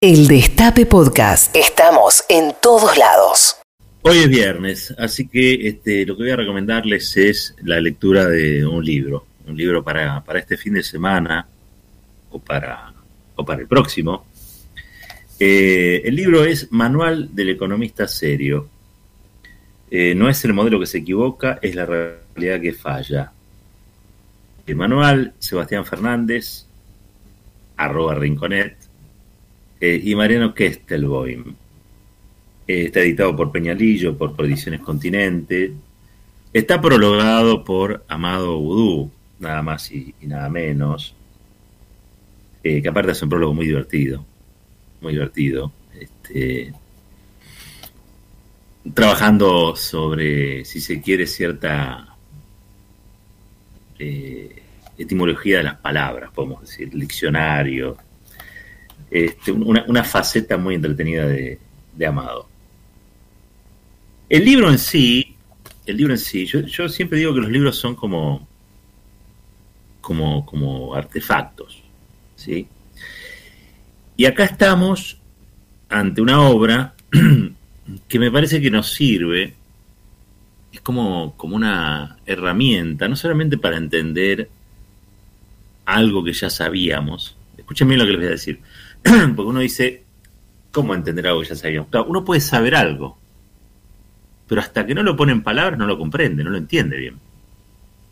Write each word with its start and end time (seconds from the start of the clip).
El 0.00 0.28
Destape 0.28 0.86
Podcast. 0.86 1.56
Estamos 1.56 2.22
en 2.28 2.52
todos 2.62 2.96
lados. 2.96 3.56
Hoy 4.02 4.18
es 4.18 4.28
viernes, 4.28 4.94
así 4.96 5.26
que 5.26 5.66
este, 5.66 6.06
lo 6.06 6.16
que 6.16 6.22
voy 6.22 6.30
a 6.30 6.36
recomendarles 6.36 7.16
es 7.16 7.56
la 7.64 7.80
lectura 7.80 8.26
de 8.26 8.64
un 8.64 8.84
libro, 8.84 9.26
un 9.48 9.56
libro 9.56 9.82
para, 9.82 10.22
para 10.22 10.38
este 10.38 10.56
fin 10.56 10.74
de 10.74 10.84
semana 10.84 11.48
o 12.30 12.38
para, 12.38 12.94
o 13.34 13.44
para 13.44 13.60
el 13.60 13.66
próximo. 13.66 14.24
Eh, 15.40 16.02
el 16.04 16.14
libro 16.14 16.44
es 16.44 16.70
Manual 16.70 17.34
del 17.34 17.48
Economista 17.48 18.06
Serio. 18.06 18.68
Eh, 19.90 20.14
no 20.14 20.28
es 20.28 20.44
el 20.44 20.52
modelo 20.52 20.78
que 20.78 20.86
se 20.86 20.98
equivoca, 20.98 21.58
es 21.60 21.74
la 21.74 21.86
realidad 21.86 22.60
que 22.60 22.72
falla. 22.72 23.32
El 24.64 24.76
manual, 24.76 25.34
Sebastián 25.40 25.84
Fernández, 25.84 26.66
arroba 27.76 28.14
Rinconet, 28.14 28.87
eh, 29.80 30.00
y 30.02 30.14
Mariano 30.14 30.54
Kestelboim. 30.54 31.54
Eh, 32.66 32.86
está 32.86 33.00
editado 33.00 33.34
por 33.36 33.52
Peñalillo, 33.52 34.16
por 34.16 34.34
Ediciones 34.44 34.80
Continente. 34.80 35.72
Está 36.52 36.80
prologado 36.80 37.64
por 37.64 38.04
Amado 38.08 38.58
Vudú, 38.58 39.10
nada 39.38 39.62
más 39.62 39.90
y, 39.92 40.14
nada 40.22 40.48
menos. 40.48 41.14
Eh, 42.62 42.82
que 42.82 42.88
aparte 42.88 43.12
es 43.12 43.22
un 43.22 43.28
prólogo 43.28 43.54
muy 43.54 43.66
divertido. 43.66 44.24
Muy 45.00 45.12
divertido. 45.12 45.72
Este, 45.98 46.72
trabajando 48.94 49.76
sobre, 49.76 50.64
si 50.64 50.80
se 50.80 51.00
quiere, 51.00 51.26
cierta 51.26 52.04
etimología 54.96 55.58
de 55.58 55.64
las 55.64 55.76
palabras, 55.76 56.30
podemos 56.32 56.60
decir, 56.60 56.90
diccionario, 56.90 57.96
este, 59.10 59.52
una, 59.52 60.04
faceta 60.04 60.56
muy 60.56 60.74
entretenida 60.74 61.26
de, 61.26 61.58
Amado. 62.06 62.48
El 64.28 64.44
libro 64.44 64.70
en 64.70 64.78
sí, 64.78 65.34
el 65.86 65.96
libro 65.96 66.12
en 66.12 66.18
sí, 66.18 66.46
yo, 66.46 66.88
siempre 66.88 67.18
digo 67.18 67.34
que 67.34 67.40
los 67.40 67.50
libros 67.50 67.76
son 67.76 67.96
como, 67.96 68.46
como, 70.00 70.46
como 70.46 70.94
artefactos, 70.94 71.82
¿sí? 72.36 72.68
Y 74.16 74.26
acá 74.26 74.44
estamos 74.44 75.18
ante 75.88 76.20
una 76.20 76.42
obra 76.42 76.94
que 78.08 78.18
me 78.18 78.30
parece 78.30 78.60
que 78.60 78.70
nos 78.70 78.92
sirve, 78.92 79.54
es 80.72 80.80
como, 80.82 81.34
como 81.36 81.56
una 81.56 82.18
herramienta, 82.26 83.08
no 83.08 83.16
solamente 83.16 83.58
para 83.58 83.76
entender 83.76 84.48
algo 85.86 86.22
que 86.22 86.32
ya 86.32 86.50
sabíamos, 86.50 87.36
escuchen 87.56 87.88
bien 87.88 87.98
lo 87.98 88.04
que 88.04 88.12
les 88.12 88.20
voy 88.20 88.28
a 88.28 88.32
decir, 88.32 88.60
Porque 89.02 89.42
uno 89.42 89.60
dice, 89.60 90.04
¿cómo 90.72 90.94
entender 90.94 91.26
algo 91.26 91.40
que 91.40 91.48
ya 91.48 91.56
sabíamos? 91.56 91.88
uno 92.06 92.24
puede 92.24 92.40
saber 92.40 92.74
algo, 92.74 93.18
pero 94.46 94.60
hasta 94.60 94.86
que 94.86 94.94
no 94.94 95.02
lo 95.02 95.16
pone 95.16 95.32
en 95.32 95.42
palabras 95.42 95.78
no 95.78 95.86
lo 95.86 95.98
comprende, 95.98 96.42
no 96.42 96.50
lo 96.50 96.58
entiende 96.58 96.96
bien. 96.96 97.18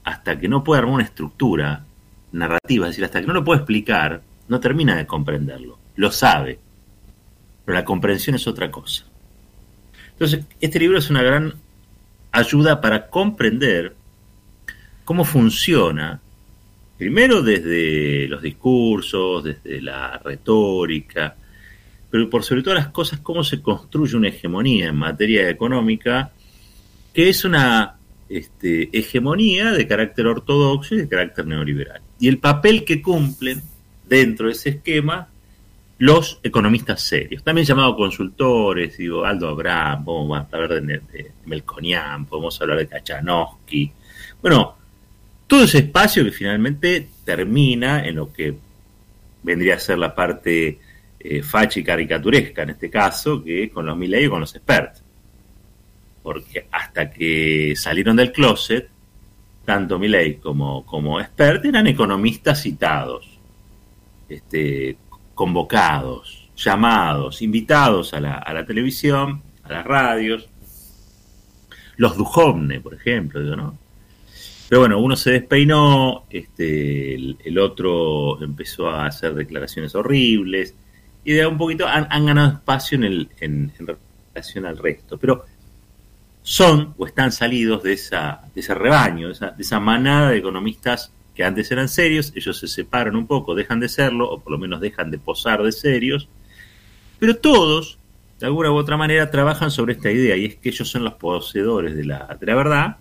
Hasta 0.05 0.39
que 0.39 0.49
no 0.49 0.63
puede 0.63 0.81
armar 0.81 0.95
una 0.95 1.05
estructura 1.05 1.85
narrativa, 2.33 2.87
es 2.87 2.93
decir, 2.93 3.05
hasta 3.05 3.21
que 3.21 3.27
no 3.27 3.33
lo 3.33 3.45
puede 3.45 3.61
explicar, 3.61 4.23
no 4.49 4.61
termina 4.61 4.97
de 4.97 5.07
comprenderlo. 5.07 5.79
Lo 5.97 6.13
sabe, 6.13 6.59
pero 7.65 7.77
la 7.77 7.85
comprensión 7.85 8.37
es 8.37 8.47
otra 8.47 8.71
cosa. 8.71 9.05
Entonces, 10.13 10.45
este 10.61 10.79
libro 10.79 10.99
es 10.99 11.11
una 11.11 11.23
gran 11.23 11.55
ayuda 12.33 12.81
para 12.81 13.09
comprender 13.09 13.97
cómo 15.05 15.25
funciona 15.25 16.21
Primero 16.99 17.43
desde 17.43 18.27
los 18.29 18.41
discursos, 18.41 19.45
desde 19.45 19.83
la 19.83 20.19
retórica, 20.19 21.37
pero 22.11 22.31
por 22.31 22.43
sobre 22.43 22.63
todas 22.63 22.79
las 22.79 22.89
cosas, 22.89 23.21
cómo 23.21 23.45
se 23.45 23.61
construye 23.61 24.17
una 24.17 24.29
hegemonía 24.29 24.89
en 24.89 24.97
materia 24.97 25.51
económica, 25.51 26.33
que 27.13 27.29
es 27.29 27.45
una 27.45 27.97
este, 28.29 28.89
hegemonía 28.97 29.73
de 29.73 29.87
carácter 29.87 30.27
ortodoxo 30.27 30.95
y 30.95 30.99
de 30.99 31.09
carácter 31.09 31.47
neoliberal. 31.47 32.01
Y 32.19 32.29
el 32.29 32.39
papel 32.39 32.85
que 32.85 33.03
cumplen 33.03 33.61
dentro 34.09 34.47
de 34.47 34.53
ese 34.53 34.71
esquema 34.71 35.29
los 35.99 36.41
economistas 36.43 37.03
serios, 37.03 37.43
también 37.43 37.67
llamados 37.67 37.97
consultores, 37.97 38.97
digo, 38.99 39.25
Aldo 39.25 39.49
Abraham, 39.49 40.05
podemos 40.05 40.47
hablar 40.53 40.81
de, 40.81 40.81
de 40.81 41.33
Melconian, 41.47 42.27
podemos 42.27 42.61
hablar 42.61 42.79
de 42.79 42.87
Kachanowski. 42.87 43.93
Bueno, 44.43 44.77
todo 45.47 45.65
ese 45.65 45.79
espacio 45.79 46.25
que 46.25 46.33
finalmente 46.33 47.09
termina 47.25 48.07
en 48.07 48.17
lo 48.17 48.33
que 48.33 48.57
vendría 49.43 49.77
a 49.77 49.81
ser 49.81 49.99
la 49.99 50.15
parte 50.15 50.79
eh, 51.21 51.43
facha 51.43 51.81
y 51.81 51.85
caricaturesca 51.85 52.63
en 52.63 52.71
este 52.71 52.91
caso, 52.91 53.43
que 53.43 53.71
con 53.71 53.87
los 53.87 53.97
Milley 53.97 54.25
y 54.25 54.29
con 54.29 54.41
los 54.41 54.55
expertos. 54.55 55.03
Porque 56.23 56.67
hasta 56.71 57.11
que 57.11 57.75
salieron 57.77 58.17
del 58.17 58.33
closet, 58.33 58.89
tanto 59.65 59.99
Milley 59.99 60.37
como, 60.37 60.85
como 60.85 61.21
Expert 61.21 61.65
eran 61.65 61.87
economistas 61.87 62.63
citados, 62.63 63.39
este, 64.29 64.97
convocados, 65.35 66.49
llamados, 66.57 67.43
invitados 67.43 68.15
a 68.15 68.21
la, 68.21 68.35
a 68.35 68.53
la 68.53 68.67
televisión, 68.67 69.43
a 69.63 69.73
las 69.73 69.85
radios. 69.85 70.49
Los 71.97 72.17
Duhovne, 72.17 72.81
por 72.81 72.95
ejemplo, 72.95 73.41
¿no? 73.57 73.86
Pero 74.69 74.81
bueno, 74.81 74.99
uno 74.99 75.15
se 75.17 75.31
despeinó, 75.31 76.25
este, 76.29 77.15
el, 77.15 77.59
otro 77.59 78.43
empezó 78.43 78.89
a 78.89 79.07
hacer 79.07 79.35
declaraciones 79.35 79.95
horribles 79.95 80.75
y 81.25 81.33
de 81.33 81.47
un 81.47 81.57
poquito 81.57 81.87
han, 81.87 82.27
ganado 82.27 82.55
espacio 82.55 82.97
en, 82.97 83.05
el, 83.05 83.29
en, 83.41 83.73
relación 84.35 84.67
al 84.67 84.79
resto. 84.79 85.19
Pero 85.19 85.45
son 86.43 86.95
o 86.99 87.07
están 87.07 87.31
salidos 87.31 87.83
de, 87.85 87.93
esa, 87.93 88.43
de 88.55 88.61
ese 88.61 88.75
rebaño, 88.75 89.29
de 89.29 89.35
esa, 89.35 89.51
de 89.53 89.63
esa 89.63 89.79
manada 89.79 90.31
de 90.31 90.39
economistas 90.39 91.13
que 91.37 91.45
antes 91.45 91.71
eran 91.71 91.89
serios, 91.89 92.33
ellos 92.35 92.59
se 92.59 92.67
separan 92.67 93.15
un 93.15 93.27
poco, 93.27 93.55
dejan 93.55 93.79
de 93.79 93.89
serlo, 93.89 94.29
o 94.29 94.41
por 94.41 94.53
lo 94.53 94.59
menos 94.59 94.81
dejan 94.81 95.11
de 95.11 95.19
posar 95.19 95.63
de 95.63 95.71
serios, 95.71 96.29
pero 97.19 97.37
todos, 97.37 97.99
de 98.41 98.47
alguna 98.47 98.71
u 98.73 98.77
otra 98.77 98.97
manera, 98.97 99.31
trabajan 99.31 99.71
sobre 99.71 99.93
esta 99.93 100.11
idea, 100.11 100.35
y 100.37 100.47
es 100.47 100.57
que 100.57 100.71
ellos 100.71 100.89
son 100.89 101.05
los 101.05 101.15
poseedores 101.15 101.95
de 101.95 102.05
la, 102.05 102.37
de 102.41 102.47
la 102.47 102.55
verdad, 102.55 102.97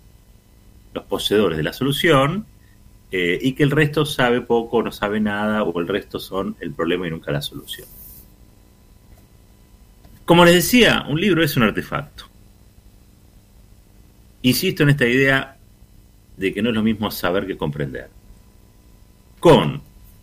los 0.96 1.04
poseedores 1.04 1.56
de 1.56 1.62
la 1.62 1.72
solución 1.72 2.46
eh, 3.12 3.38
y 3.40 3.52
que 3.52 3.62
el 3.62 3.70
resto 3.70 4.04
sabe 4.04 4.40
poco, 4.40 4.82
no 4.82 4.90
sabe 4.90 5.20
nada 5.20 5.62
o 5.62 5.80
el 5.80 5.86
resto 5.86 6.18
son 6.18 6.56
el 6.60 6.72
problema 6.72 7.06
y 7.06 7.10
nunca 7.10 7.30
la 7.30 7.42
solución. 7.42 7.86
Como 10.24 10.44
les 10.44 10.54
decía, 10.54 11.04
un 11.08 11.20
libro 11.20 11.44
es 11.44 11.56
un 11.56 11.62
artefacto. 11.62 12.24
Insisto 14.42 14.82
en 14.82 14.90
esta 14.90 15.06
idea 15.06 15.56
de 16.36 16.52
que 16.52 16.62
no 16.62 16.70
es 16.70 16.74
lo 16.74 16.82
mismo 16.82 17.10
saber 17.10 17.46
que 17.46 17.56
comprender. 17.56 18.10
Con 19.38 19.82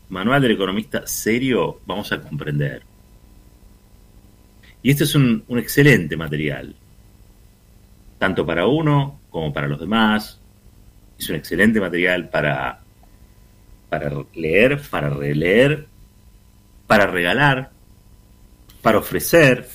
Manual 0.10 0.42
del 0.42 0.52
Economista 0.52 1.08
serio 1.08 1.80
vamos 1.86 2.12
a 2.12 2.22
comprender. 2.22 2.84
Y 4.82 4.92
este 4.92 5.06
es 5.06 5.16
un, 5.16 5.44
un 5.48 5.60
excelente 5.60 6.18
material, 6.18 6.76
tanto 8.20 8.46
para 8.46 8.68
uno 8.68 9.22
como 9.30 9.54
para 9.54 9.68
los 9.68 9.80
demás, 9.80 10.40
es 11.18 11.30
un 11.30 11.36
excelente 11.36 11.80
material 11.80 12.30
para, 12.30 12.80
para 13.90 14.12
leer, 14.34 14.82
para 14.90 15.10
releer, 15.10 15.88
para 16.88 17.08
regalar, 17.08 17.72
para 18.82 18.98
ofrecer. 18.98 19.68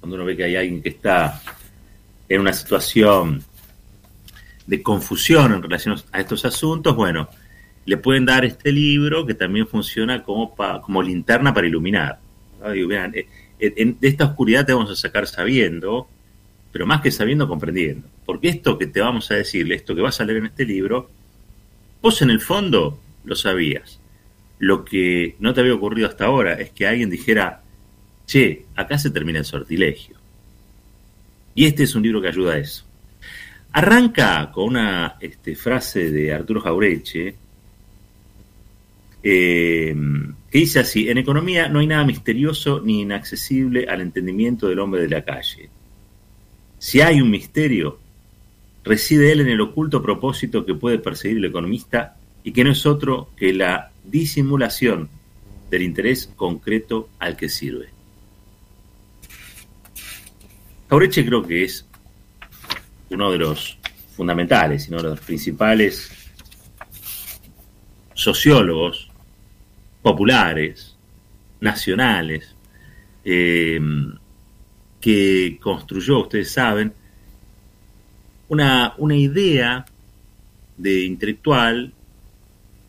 Cuando 0.00 0.16
uno 0.16 0.24
ve 0.24 0.36
que 0.36 0.44
hay 0.44 0.56
alguien 0.56 0.82
que 0.82 0.90
está 0.90 1.40
en 2.28 2.40
una 2.40 2.52
situación 2.52 3.44
de 4.66 4.82
confusión 4.82 5.52
en 5.52 5.62
relación 5.62 5.96
a 6.12 6.20
estos 6.20 6.44
asuntos, 6.44 6.94
bueno, 6.96 7.28
le 7.84 7.96
pueden 7.96 8.24
dar 8.24 8.44
este 8.44 8.72
libro 8.72 9.24
que 9.24 9.34
también 9.34 9.66
funciona 9.66 10.22
como, 10.22 10.54
como 10.54 11.02
linterna 11.02 11.54
para 11.54 11.66
iluminar. 11.66 12.18
Eh, 12.74 13.26
eh, 13.58 13.94
de 13.98 14.08
esta 14.08 14.24
oscuridad 14.26 14.66
te 14.66 14.72
vamos 14.72 14.90
a 14.90 14.96
sacar 14.96 15.26
sabiendo, 15.26 16.08
pero 16.76 16.84
más 16.84 17.00
que 17.00 17.10
sabiendo, 17.10 17.48
comprendiendo. 17.48 18.06
Porque 18.26 18.48
esto 18.50 18.76
que 18.76 18.86
te 18.86 19.00
vamos 19.00 19.30
a 19.30 19.36
decir, 19.36 19.72
esto 19.72 19.94
que 19.94 20.02
vas 20.02 20.20
a 20.20 20.26
leer 20.26 20.40
en 20.40 20.46
este 20.48 20.66
libro, 20.66 21.08
vos 22.02 22.20
en 22.20 22.28
el 22.28 22.38
fondo 22.38 23.00
lo 23.24 23.34
sabías. 23.34 23.98
Lo 24.58 24.84
que 24.84 25.36
no 25.38 25.54
te 25.54 25.62
había 25.62 25.72
ocurrido 25.72 26.06
hasta 26.06 26.26
ahora 26.26 26.52
es 26.60 26.72
que 26.72 26.86
alguien 26.86 27.08
dijera, 27.08 27.62
che, 28.26 28.66
acá 28.74 28.98
se 28.98 29.08
termina 29.08 29.38
el 29.38 29.46
sortilegio. 29.46 30.18
Y 31.54 31.64
este 31.64 31.84
es 31.84 31.94
un 31.94 32.02
libro 32.02 32.20
que 32.20 32.28
ayuda 32.28 32.52
a 32.52 32.58
eso. 32.58 32.84
Arranca 33.72 34.50
con 34.52 34.64
una 34.64 35.16
este, 35.18 35.56
frase 35.56 36.10
de 36.10 36.34
Arturo 36.34 36.60
Jaureche, 36.60 37.36
eh, 39.22 39.96
que 40.50 40.58
dice 40.58 40.80
así, 40.80 41.08
en 41.08 41.16
economía 41.16 41.70
no 41.70 41.78
hay 41.78 41.86
nada 41.86 42.04
misterioso 42.04 42.82
ni 42.84 43.00
inaccesible 43.00 43.86
al 43.88 44.02
entendimiento 44.02 44.68
del 44.68 44.80
hombre 44.80 45.00
de 45.00 45.08
la 45.08 45.24
calle. 45.24 45.70
Si 46.78 47.00
hay 47.00 47.20
un 47.20 47.30
misterio, 47.30 47.98
reside 48.84 49.32
él 49.32 49.40
en 49.40 49.48
el 49.48 49.60
oculto 49.60 50.02
propósito 50.02 50.64
que 50.64 50.74
puede 50.74 50.98
perseguir 50.98 51.38
el 51.38 51.46
economista 51.46 52.16
y 52.44 52.52
que 52.52 52.64
no 52.64 52.70
es 52.70 52.86
otro 52.86 53.30
que 53.36 53.52
la 53.52 53.90
disimulación 54.04 55.08
del 55.70 55.82
interés 55.82 56.30
concreto 56.36 57.08
al 57.18 57.36
que 57.36 57.48
sirve. 57.48 57.88
Jaureche 60.88 61.26
creo 61.26 61.42
que 61.42 61.64
es 61.64 61.84
uno 63.10 63.32
de 63.32 63.38
los 63.38 63.78
fundamentales, 64.16 64.88
uno 64.88 64.98
de 64.98 65.10
los 65.10 65.20
principales 65.20 66.10
sociólogos 68.14 69.10
populares, 70.02 70.96
nacionales, 71.60 72.54
eh, 73.24 73.80
que 75.06 75.58
construyó, 75.60 76.22
ustedes 76.22 76.50
saben, 76.50 76.92
una, 78.48 78.94
una 78.98 79.14
idea 79.14 79.86
de 80.76 81.04
intelectual 81.04 81.92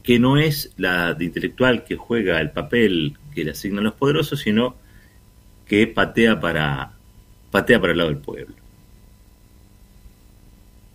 que 0.01 0.17
no 0.17 0.39
es 0.39 0.73
la 0.77 1.13
de 1.13 1.25
intelectual 1.25 1.83
que 1.83 1.95
juega 1.95 2.41
el 2.41 2.49
papel 2.49 3.15
que 3.35 3.43
le 3.43 3.51
asignan 3.51 3.83
los 3.83 3.93
poderosos, 3.93 4.39
sino 4.39 4.77
que 5.67 5.85
patea 5.85 6.39
para, 6.39 6.93
patea 7.51 7.79
para 7.79 7.91
el 7.91 7.99
lado 7.99 8.09
del 8.09 8.17
pueblo. 8.17 8.55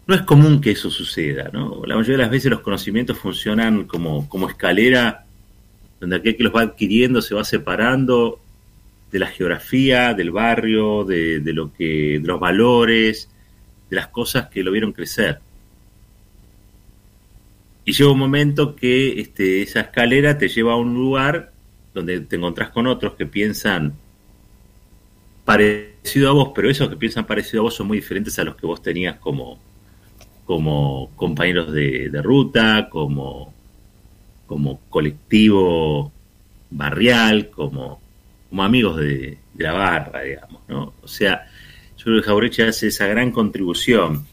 No 0.08 0.16
es 0.16 0.22
común 0.22 0.60
que 0.60 0.72
eso 0.72 0.90
suceda, 0.90 1.50
¿no? 1.52 1.86
La 1.86 1.94
mayoría 1.94 2.16
de 2.16 2.22
las 2.24 2.32
veces 2.32 2.50
los 2.50 2.62
conocimientos 2.62 3.16
funcionan 3.16 3.84
como, 3.84 4.28
como 4.28 4.48
escalera, 4.48 5.24
donde 6.00 6.16
aquel 6.16 6.36
que 6.36 6.42
los 6.42 6.52
va 6.52 6.62
adquiriendo 6.62 7.22
se 7.22 7.36
va 7.36 7.44
separando 7.44 8.40
de 9.12 9.18
la 9.18 9.26
geografía, 9.26 10.14
del 10.14 10.30
barrio, 10.30 11.04
de, 11.04 11.40
de 11.40 11.52
lo 11.52 11.72
que, 11.72 12.18
de 12.18 12.26
los 12.26 12.40
valores, 12.40 13.28
de 13.90 13.96
las 13.96 14.08
cosas 14.08 14.48
que 14.48 14.64
lo 14.64 14.72
vieron 14.72 14.92
crecer. 14.92 15.38
Y 17.84 17.92
llega 17.92 18.10
un 18.10 18.18
momento 18.18 18.74
que 18.74 19.20
este, 19.20 19.60
esa 19.62 19.80
escalera 19.80 20.38
te 20.38 20.48
lleva 20.48 20.72
a 20.72 20.76
un 20.76 20.94
lugar 20.94 21.52
donde 21.92 22.20
te 22.20 22.36
encontrás 22.36 22.70
con 22.70 22.86
otros 22.86 23.14
que 23.14 23.26
piensan 23.26 23.92
parecido 25.44 26.30
a 26.30 26.32
vos, 26.32 26.52
pero 26.54 26.70
esos 26.70 26.88
que 26.88 26.96
piensan 26.96 27.26
parecido 27.26 27.60
a 27.60 27.64
vos 27.64 27.74
son 27.74 27.88
muy 27.88 27.98
diferentes 27.98 28.38
a 28.38 28.44
los 28.44 28.56
que 28.56 28.66
vos 28.66 28.80
tenías 28.80 29.18
como, 29.18 29.58
como 30.46 31.10
compañeros 31.16 31.72
de, 31.72 32.08
de 32.08 32.22
ruta, 32.22 32.88
como, 32.88 33.52
como 34.46 34.80
colectivo 34.88 36.12
barrial, 36.70 37.50
como, 37.50 38.00
como 38.52 38.64
amigos 38.64 38.98
de, 38.98 39.38
la 39.56 39.72
barra, 39.72 40.20
digamos, 40.20 40.60
¿no? 40.68 40.92
O 41.00 41.08
sea, 41.08 41.46
yo 41.96 42.04
creo 42.04 42.20
que 42.20 42.26
Jaureche 42.26 42.68
hace 42.68 42.88
esa 42.88 43.06
gran 43.06 43.30
contribución 43.30 44.26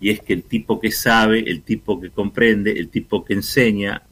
y 0.00 0.10
es 0.10 0.20
que 0.22 0.32
el 0.32 0.42
tipo 0.42 0.80
que 0.80 0.90
sabe, 0.90 1.38
el 1.48 1.62
tipo 1.62 2.00
que 2.00 2.10
comprende, 2.10 2.72
el 2.72 2.88
tipo 2.88 3.24
que 3.24 3.34
enseña, 3.34 4.02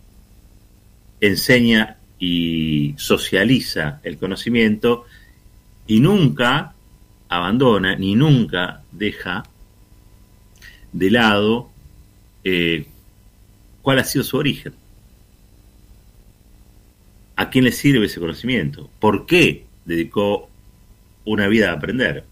enseña 1.20 1.96
y 2.20 2.94
socializa 2.98 4.00
el 4.04 4.16
conocimiento 4.16 5.06
y 5.88 5.98
nunca 5.98 6.74
abandona 7.28 7.96
ni 7.96 8.14
nunca 8.14 8.84
deja 8.92 9.42
de 10.92 11.10
lado 11.10 11.68
eh, 12.44 12.86
cuál 13.82 13.98
ha 13.98 14.04
sido 14.04 14.22
su 14.22 14.36
origen. 14.36 14.79
¿A 17.40 17.48
quién 17.48 17.64
le 17.64 17.72
sirve 17.72 18.04
ese 18.04 18.20
conocimiento? 18.20 18.90
¿Por 19.00 19.25
qué 19.25 19.64
dedicó 19.87 20.50
una 21.25 21.48
vida 21.48 21.70
a 21.70 21.72
aprender? 21.72 22.22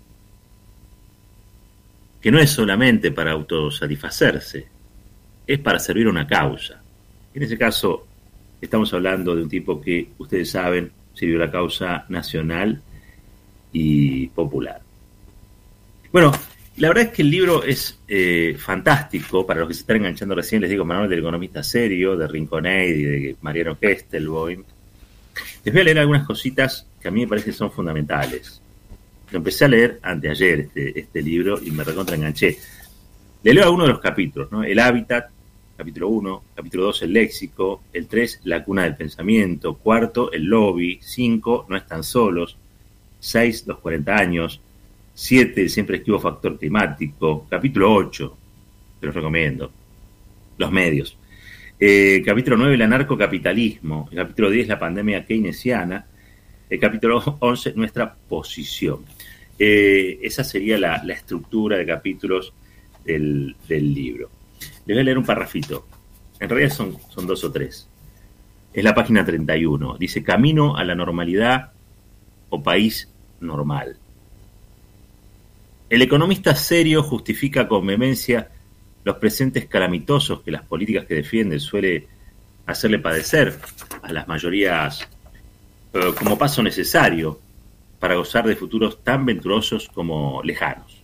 Que 2.20 2.30
no 2.30 2.38
es 2.38 2.50
solamente 2.50 3.10
para 3.10 3.30
autosatisfacerse, 3.30 4.68
es 5.46 5.58
para 5.60 5.78
servir 5.78 6.08
a 6.08 6.10
una 6.10 6.26
causa. 6.26 6.82
En 7.32 7.42
ese 7.42 7.56
caso, 7.56 8.06
estamos 8.60 8.92
hablando 8.92 9.34
de 9.34 9.44
un 9.44 9.48
tipo 9.48 9.80
que, 9.80 10.10
ustedes 10.18 10.50
saben, 10.50 10.92
sirvió 11.14 11.38
la 11.38 11.50
causa 11.50 12.04
nacional 12.10 12.82
y 13.72 14.26
popular. 14.26 14.82
Bueno, 16.12 16.32
la 16.76 16.88
verdad 16.88 17.04
es 17.04 17.12
que 17.12 17.22
el 17.22 17.30
libro 17.30 17.64
es 17.64 17.98
eh, 18.08 18.56
fantástico, 18.58 19.46
para 19.46 19.60
los 19.60 19.68
que 19.68 19.74
se 19.74 19.80
están 19.80 19.96
enganchando 19.96 20.34
recién, 20.34 20.60
les 20.60 20.68
digo, 20.68 20.84
Manuel 20.84 21.08
del 21.08 21.20
Economista 21.20 21.62
Serio, 21.62 22.14
de 22.14 22.28
Rinconet 22.28 22.94
y 22.94 23.02
de 23.04 23.36
Mariano 23.40 23.78
Kestelboim. 23.78 24.64
Les 25.64 25.72
voy 25.72 25.82
a 25.82 25.84
leer 25.84 25.98
algunas 25.98 26.26
cositas 26.26 26.86
que 27.00 27.08
a 27.08 27.10
mí 27.10 27.20
me 27.20 27.28
parece 27.28 27.50
que 27.50 27.56
son 27.56 27.70
fundamentales. 27.70 28.60
Lo 29.30 29.38
empecé 29.38 29.64
a 29.66 29.68
leer 29.68 30.00
anteayer 30.02 30.60
este, 30.60 31.00
este 31.00 31.22
libro 31.22 31.60
y 31.62 31.70
me 31.70 31.84
recontra 31.84 32.16
enganché. 32.16 32.58
Le 33.42 33.54
leo 33.54 33.64
algunos 33.64 33.86
de 33.86 33.92
los 33.92 34.02
capítulos, 34.02 34.50
¿no? 34.50 34.64
El 34.64 34.78
hábitat, 34.78 35.30
capítulo 35.76 36.08
1, 36.08 36.44
capítulo 36.54 36.84
2, 36.84 37.02
el 37.02 37.12
léxico, 37.12 37.82
el 37.92 38.08
3, 38.08 38.40
la 38.44 38.64
cuna 38.64 38.82
del 38.82 38.96
pensamiento, 38.96 39.74
cuarto, 39.76 40.32
el 40.32 40.44
lobby, 40.44 40.98
5, 41.00 41.66
no 41.68 41.76
están 41.76 42.02
solos, 42.02 42.56
6, 43.20 43.66
los 43.66 43.78
40 43.78 44.16
años, 44.16 44.60
7, 45.14 45.62
el 45.62 45.70
siempre 45.70 45.98
esquivo 45.98 46.18
factor 46.18 46.58
climático, 46.58 47.46
capítulo 47.48 47.92
8, 47.94 48.36
te 49.00 49.06
los 49.06 49.14
recomiendo, 49.14 49.70
los 50.56 50.70
medios. 50.72 51.16
Eh, 51.80 52.22
capítulo 52.26 52.56
9, 52.56 52.74
el 52.74 52.82
anarcocapitalismo, 52.82 54.08
el 54.10 54.16
capítulo 54.16 54.50
10, 54.50 54.66
la 54.66 54.80
pandemia 54.80 55.24
keynesiana, 55.24 56.06
el 56.68 56.80
capítulo 56.80 57.22
11, 57.38 57.74
nuestra 57.76 58.12
posición. 58.12 59.04
Eh, 59.56 60.18
esa 60.22 60.42
sería 60.42 60.76
la, 60.76 60.96
estructura 61.08 61.76
de 61.76 61.86
capítulos 61.86 62.52
del, 63.04 63.54
del, 63.68 63.94
libro. 63.94 64.28
Les 64.86 64.96
voy 64.96 65.00
a 65.02 65.04
leer 65.04 65.18
un 65.18 65.24
parrafito. 65.24 65.86
En 66.40 66.48
realidad 66.48 66.74
son, 66.74 66.96
son 67.10 67.26
dos 67.26 67.44
o 67.44 67.52
tres. 67.52 67.88
Es 68.72 68.82
la 68.82 68.94
página 68.94 69.24
31. 69.24 69.98
Dice, 69.98 70.24
camino 70.24 70.76
a 70.76 70.84
la 70.84 70.96
normalidad 70.96 71.72
o 72.50 72.60
país 72.60 73.08
normal. 73.40 73.96
El 75.88 76.02
economista 76.02 76.54
serio 76.56 77.02
justifica 77.04 77.68
con 77.68 77.86
vehemencia 77.86 78.50
los 79.08 79.16
presentes 79.16 79.64
calamitosos 79.64 80.42
que 80.42 80.50
las 80.50 80.64
políticas 80.64 81.06
que 81.06 81.14
defiende 81.14 81.58
suele 81.58 82.06
hacerle 82.66 82.98
padecer 82.98 83.58
a 84.02 84.12
las 84.12 84.28
mayorías 84.28 85.08
eh, 85.94 86.12
como 86.18 86.36
paso 86.36 86.62
necesario 86.62 87.40
para 87.98 88.16
gozar 88.16 88.46
de 88.46 88.54
futuros 88.54 89.02
tan 89.02 89.24
venturosos 89.24 89.88
como 89.88 90.42
lejanos. 90.42 91.02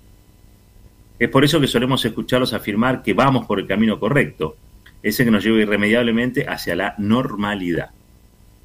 Es 1.18 1.30
por 1.30 1.46
eso 1.46 1.58
que 1.58 1.66
solemos 1.66 2.04
escucharlos 2.04 2.52
afirmar 2.52 3.02
que 3.02 3.14
vamos 3.14 3.46
por 3.46 3.58
el 3.58 3.66
camino 3.66 3.98
correcto, 3.98 4.58
ese 5.02 5.24
que 5.24 5.30
nos 5.30 5.42
lleva 5.42 5.62
irremediablemente 5.62 6.46
hacia 6.46 6.76
la 6.76 6.94
normalidad. 6.98 7.88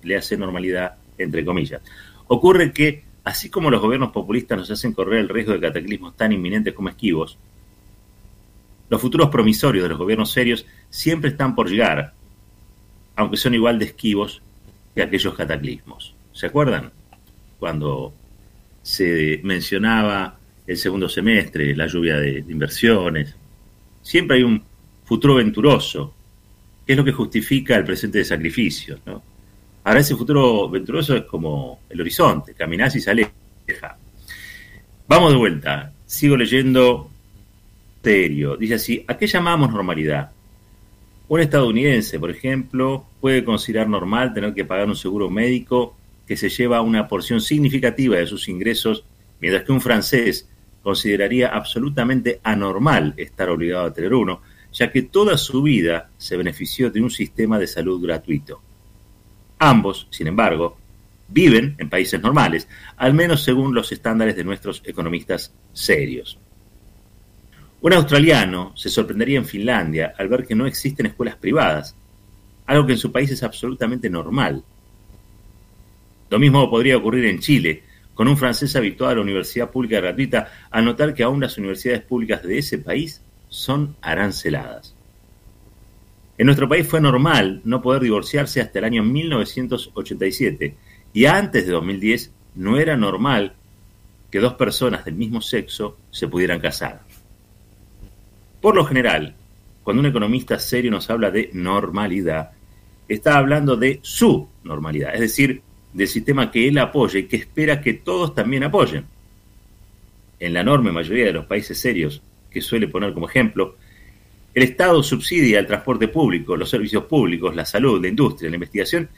Le 0.04 0.18
hace 0.18 0.36
normalidad 0.36 0.96
entre 1.18 1.46
comillas. 1.46 1.82
Ocurre 2.28 2.74
que, 2.74 3.06
así 3.24 3.50
como 3.50 3.72
los 3.72 3.80
gobiernos 3.80 4.12
populistas 4.12 4.58
nos 4.58 4.70
hacen 4.70 4.92
correr 4.92 5.20
el 5.20 5.30
riesgo 5.30 5.54
de 5.54 5.62
cataclismos 5.62 6.18
tan 6.18 6.34
inminentes 6.34 6.74
como 6.74 6.90
esquivos, 6.90 7.38
los 8.90 9.02
futuros 9.02 9.30
promisorios 9.30 9.84
de 9.84 9.90
los 9.90 9.98
gobiernos 9.98 10.32
serios 10.32 10.66
siempre 10.90 11.30
están 11.30 11.56
por 11.56 11.70
llegar, 11.70 12.14
aunque 13.16 13.38
son 13.38 13.54
igual 13.54 13.78
de 13.78 13.86
esquivos 13.86 14.42
que 14.96 15.04
aquellos 15.04 15.36
cataclismos. 15.36 16.16
¿Se 16.34 16.48
acuerdan? 16.48 16.92
Cuando 17.60 18.14
se 18.82 19.40
mencionaba 19.44 20.38
el 20.66 20.78
segundo 20.78 21.10
semestre, 21.10 21.76
la 21.76 21.88
lluvia 21.88 22.18
de 22.18 22.44
inversiones. 22.48 23.36
Siempre 24.02 24.38
hay 24.38 24.44
un 24.44 24.64
futuro 25.04 25.36
venturoso, 25.36 26.14
que 26.86 26.94
es 26.94 26.98
lo 26.98 27.04
que 27.04 27.12
justifica 27.12 27.76
el 27.76 27.84
presente 27.84 28.20
de 28.20 28.26
sacrificios. 28.26 29.00
Ahora 29.84 30.00
ese 30.00 30.16
futuro 30.16 30.70
venturoso 30.70 31.16
es 31.16 31.24
como 31.24 31.82
el 31.90 32.02
horizonte, 32.02 32.54
caminás 32.54 32.96
y 32.96 33.02
se 33.02 33.12
aleja. 33.12 33.98
Vamos 35.08 35.32
de 35.32 35.38
vuelta, 35.38 35.94
sigo 36.06 36.38
leyendo 36.38 37.10
Dice 38.02 38.76
así, 38.76 39.06
¿a 39.08 39.18
qué 39.18 39.28
llamamos 39.28 39.72
normalidad? 39.72 40.32
Un 41.28 41.42
estadounidense, 41.42 42.20
por 42.20 42.32
ejemplo, 42.32 43.06
puede 43.20 43.44
considerar 43.44 43.88
normal 43.88 44.34
tener 44.34 44.54
que 44.54 44.66
pagar 44.66 44.88
un 44.88 44.96
seguro 44.96 45.30
médico 45.30 45.96
que 46.26 46.38
se 46.38 46.50
lleva 46.50 46.82
una 46.82 47.08
porción 47.08 47.42
significativa 47.42 48.18
de 48.18 48.26
sus 48.26 48.48
ingresos, 48.48 49.04
mientras 49.40 49.64
que 49.64 49.72
un 49.72 49.82
francés 49.82 50.48
consideraría 50.82 51.50
absolutamente 51.50 52.40
anormal 52.44 53.14
estar 53.18 53.50
obligado 53.50 53.88
a 53.88 53.94
tener 53.94 54.14
uno, 54.14 54.42
ya 54.72 54.92
que 54.92 55.04
toda 55.04 55.38
su 55.38 55.62
vida 55.62 56.10
se 56.18 56.38
benefició 56.38 56.90
de 56.90 57.02
un 57.02 57.10
sistema 57.10 57.60
de 57.60 57.68
salud 57.68 58.02
gratuito. 58.02 58.62
Ambos, 59.60 60.08
sin 60.10 60.28
embargo, 60.28 60.78
viven 61.28 61.76
en 61.78 61.90
países 61.90 62.22
normales, 62.22 62.68
al 62.96 63.14
menos 63.14 63.44
según 63.44 63.76
los 63.76 63.92
estándares 63.92 64.36
de 64.36 64.44
nuestros 64.44 64.82
economistas 64.86 65.54
serios. 65.74 66.40
Un 67.82 67.94
australiano 67.94 68.74
se 68.76 68.90
sorprendería 68.90 69.38
en 69.38 69.46
Finlandia 69.46 70.14
al 70.18 70.28
ver 70.28 70.46
que 70.46 70.56
no 70.56 70.68
existen 70.68 71.06
escuelas 71.06 71.38
privadas, 71.38 71.96
algo 72.66 72.86
que 72.86 72.94
en 72.94 73.00
su 73.00 73.12
país 73.12 73.32
es 73.32 73.42
absolutamente 73.42 74.10
normal. 74.10 74.62
Lo 76.30 76.40
mismo 76.40 76.70
podría 76.70 76.98
ocurrir 76.98 77.26
en 77.26 77.40
Chile, 77.40 77.84
con 78.14 78.28
un 78.28 78.36
francés 78.36 78.76
habituado 78.76 79.14
a 79.14 79.16
la 79.16 79.22
universidad 79.22 79.72
pública 79.72 80.02
gratuita, 80.02 80.52
al 80.70 80.84
notar 80.84 81.14
que 81.14 81.24
aún 81.24 81.40
las 81.40 81.58
universidades 81.58 82.02
públicas 82.02 82.44
de 82.44 82.58
ese 82.58 82.80
país 82.80 83.22
son 83.48 83.96
aranceladas. 84.02 84.94
En 86.38 86.46
nuestro 86.46 86.68
país 86.68 86.86
fue 86.86 87.00
normal 87.00 87.62
no 87.64 87.82
poder 87.82 88.02
divorciarse 88.02 88.60
hasta 88.60 88.80
el 88.80 88.86
año 88.86 89.04
1987 89.04 90.76
y 91.14 91.26
antes 91.26 91.66
de 91.66 91.72
2010 91.72 92.32
no 92.56 92.78
era 92.78 92.98
normal 92.98 93.54
que 94.30 94.40
dos 94.40 94.56
personas 94.56 95.06
del 95.06 95.16
mismo 95.16 95.42
sexo 95.42 95.98
se 96.12 96.28
pudieran 96.28 96.60
casar. 96.60 97.09
Por 98.62 98.76
lo 98.76 98.86
general, 98.86 99.36
cuando 99.84 100.02
un 100.02 100.08
economista 100.08 100.60
serio 100.60 100.92
nos 100.92 101.10
habla 101.10 101.32
de 101.32 101.50
normalidad, 101.54 102.52
está 103.08 103.38
hablando 103.38 103.76
de 103.76 104.00
su 104.02 104.48
normalidad, 104.64 105.14
es 105.14 105.22
decir, 105.22 105.62
del 105.94 106.08
sistema 106.08 106.52
que 106.52 106.68
él 106.68 106.78
apoya 106.78 107.20
y 107.20 107.24
que 107.24 107.38
espera 107.38 107.82
que 107.82 107.94
todos 107.94 108.36
también 108.36 108.64
apoyen. 108.64 109.06
En 110.40 110.54
la 110.54 110.62
enorme 110.62 110.92
mayoría 110.92 111.26
de 111.26 111.34
los 111.34 111.46
países 111.46 111.80
serios, 111.80 112.22
que 112.52 112.62
suele 112.62 112.88
poner 112.88 113.14
como 113.14 113.28
ejemplo, 113.28 113.78
el 114.54 114.64
Estado 114.64 115.02
subsidia 115.04 115.60
el 115.60 115.68
transporte 115.68 116.08
público, 116.08 116.58
los 116.58 116.70
servicios 116.70 117.06
públicos, 117.06 117.56
la 117.56 117.66
salud, 117.66 118.02
la 118.02 118.08
industria, 118.08 118.50
la 118.50 118.56
investigación 118.56 119.10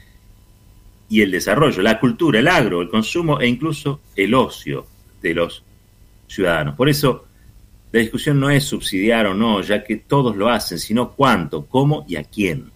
y 1.08 1.20
el 1.20 1.30
desarrollo, 1.30 1.82
la 1.82 2.00
cultura, 2.00 2.38
el 2.38 2.48
agro, 2.48 2.80
el 2.80 2.88
consumo 2.88 3.40
e 3.40 3.46
incluso 3.46 4.00
el 4.16 4.34
ocio 4.34 4.86
de 5.20 5.34
los 5.34 5.62
ciudadanos. 6.26 6.74
Por 6.76 6.88
eso, 6.88 7.26
la 7.92 8.00
discusión 8.00 8.40
no 8.40 8.48
es 8.48 8.64
subsidiar 8.64 9.26
o 9.26 9.34
no, 9.34 9.60
ya 9.60 9.84
que 9.84 9.96
todos 9.96 10.34
lo 10.34 10.48
hacen, 10.48 10.78
sino 10.78 11.12
cuánto, 11.12 11.66
cómo 11.66 12.06
y 12.08 12.16
a 12.16 12.24
quién. 12.24 12.70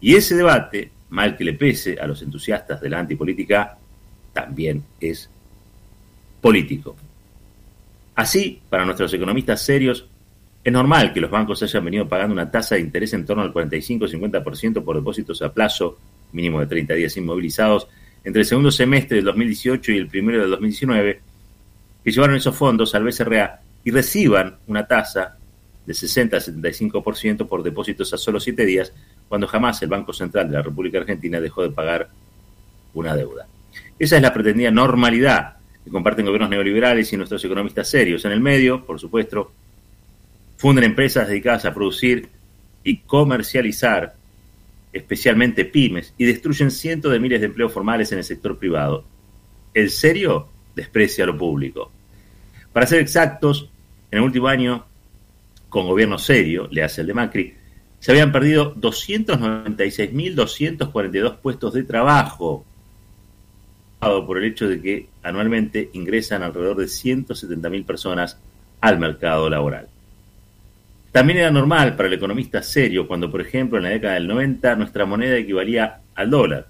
Y 0.00 0.14
ese 0.14 0.36
debate, 0.36 0.90
mal 1.08 1.36
que 1.36 1.44
le 1.44 1.54
pese 1.54 1.98
a 1.98 2.06
los 2.06 2.20
entusiastas 2.20 2.82
de 2.82 2.90
la 2.90 2.98
antipolítica, 2.98 3.78
también 4.34 4.84
es 5.00 5.30
político. 6.42 6.96
Así, 8.14 8.60
para 8.68 8.84
nuestros 8.84 9.14
economistas 9.14 9.62
serios, 9.62 10.06
es 10.62 10.72
normal 10.72 11.14
que 11.14 11.20
los 11.22 11.30
bancos 11.30 11.62
hayan 11.62 11.84
venido 11.84 12.06
pagando 12.06 12.34
una 12.34 12.50
tasa 12.50 12.74
de 12.74 12.82
interés 12.82 13.14
en 13.14 13.24
torno 13.24 13.42
al 13.42 13.54
45-50% 13.54 14.84
por 14.84 14.96
depósitos 14.96 15.40
a 15.40 15.52
plazo, 15.52 15.98
mínimo 16.32 16.60
de 16.60 16.66
30 16.66 16.92
días 16.94 17.16
inmovilizados, 17.16 17.88
entre 18.22 18.42
el 18.42 18.46
segundo 18.46 18.70
semestre 18.70 19.16
del 19.16 19.24
2018 19.24 19.92
y 19.92 19.96
el 19.96 20.08
primero 20.08 20.42
del 20.42 20.50
2019, 20.50 21.20
que 22.04 22.10
llevaron 22.10 22.36
esos 22.36 22.54
fondos 22.54 22.94
al 22.94 23.04
BCRA 23.04 23.61
y 23.84 23.90
reciban 23.90 24.56
una 24.66 24.86
tasa 24.86 25.36
de 25.86 25.94
60 25.94 26.36
a 26.36 26.40
75% 26.40 27.48
por 27.48 27.62
depósitos 27.62 28.12
a 28.12 28.18
solo 28.18 28.38
7 28.38 28.64
días, 28.64 28.92
cuando 29.28 29.46
jamás 29.46 29.82
el 29.82 29.88
Banco 29.88 30.12
Central 30.12 30.48
de 30.48 30.54
la 30.54 30.62
República 30.62 30.98
Argentina 30.98 31.40
dejó 31.40 31.62
de 31.62 31.70
pagar 31.70 32.08
una 32.94 33.16
deuda. 33.16 33.46
Esa 33.98 34.16
es 34.16 34.22
la 34.22 34.32
pretendida 34.32 34.70
normalidad 34.70 35.56
que 35.84 35.90
comparten 35.90 36.26
gobiernos 36.26 36.50
neoliberales 36.50 37.12
y 37.12 37.16
nuestros 37.16 37.44
economistas 37.44 37.88
serios. 37.88 38.24
En 38.24 38.32
el 38.32 38.40
medio, 38.40 38.84
por 38.84 39.00
supuesto, 39.00 39.52
funden 40.56 40.84
empresas 40.84 41.26
dedicadas 41.26 41.64
a 41.64 41.74
producir 41.74 42.28
y 42.84 42.98
comercializar, 42.98 44.14
especialmente 44.92 45.64
pymes, 45.64 46.14
y 46.18 46.24
destruyen 46.24 46.70
cientos 46.70 47.10
de 47.10 47.18
miles 47.18 47.40
de 47.40 47.46
empleos 47.46 47.72
formales 47.72 48.12
en 48.12 48.18
el 48.18 48.24
sector 48.24 48.58
privado. 48.58 49.04
El 49.74 49.90
serio 49.90 50.48
desprecia 50.76 51.26
lo 51.26 51.36
público. 51.36 51.90
Para 52.72 52.86
ser 52.86 53.00
exactos, 53.00 53.70
en 54.12 54.18
el 54.18 54.24
último 54.24 54.46
año, 54.46 54.84
con 55.68 55.88
gobierno 55.88 56.18
serio, 56.18 56.68
le 56.70 56.84
hace 56.84 57.00
el 57.00 57.08
de 57.08 57.14
Macri, 57.14 57.54
se 57.98 58.12
habían 58.12 58.30
perdido 58.30 58.76
296.242 58.76 61.38
puestos 61.38 61.72
de 61.72 61.82
trabajo 61.84 62.64
por 63.98 64.38
el 64.38 64.44
hecho 64.44 64.68
de 64.68 64.80
que 64.82 65.08
anualmente 65.22 65.88
ingresan 65.92 66.42
alrededor 66.42 66.76
de 66.76 66.86
170.000 66.86 67.86
personas 67.86 68.36
al 68.80 68.98
mercado 68.98 69.48
laboral. 69.48 69.86
También 71.12 71.38
era 71.38 71.52
normal 71.52 71.94
para 71.94 72.08
el 72.08 72.14
economista 72.14 72.60
serio 72.62 73.06
cuando, 73.06 73.30
por 73.30 73.40
ejemplo, 73.40 73.78
en 73.78 73.84
la 73.84 73.90
década 73.90 74.14
del 74.14 74.26
90 74.26 74.74
nuestra 74.74 75.06
moneda 75.06 75.36
equivalía 75.36 76.00
al 76.16 76.30
dólar. 76.30 76.66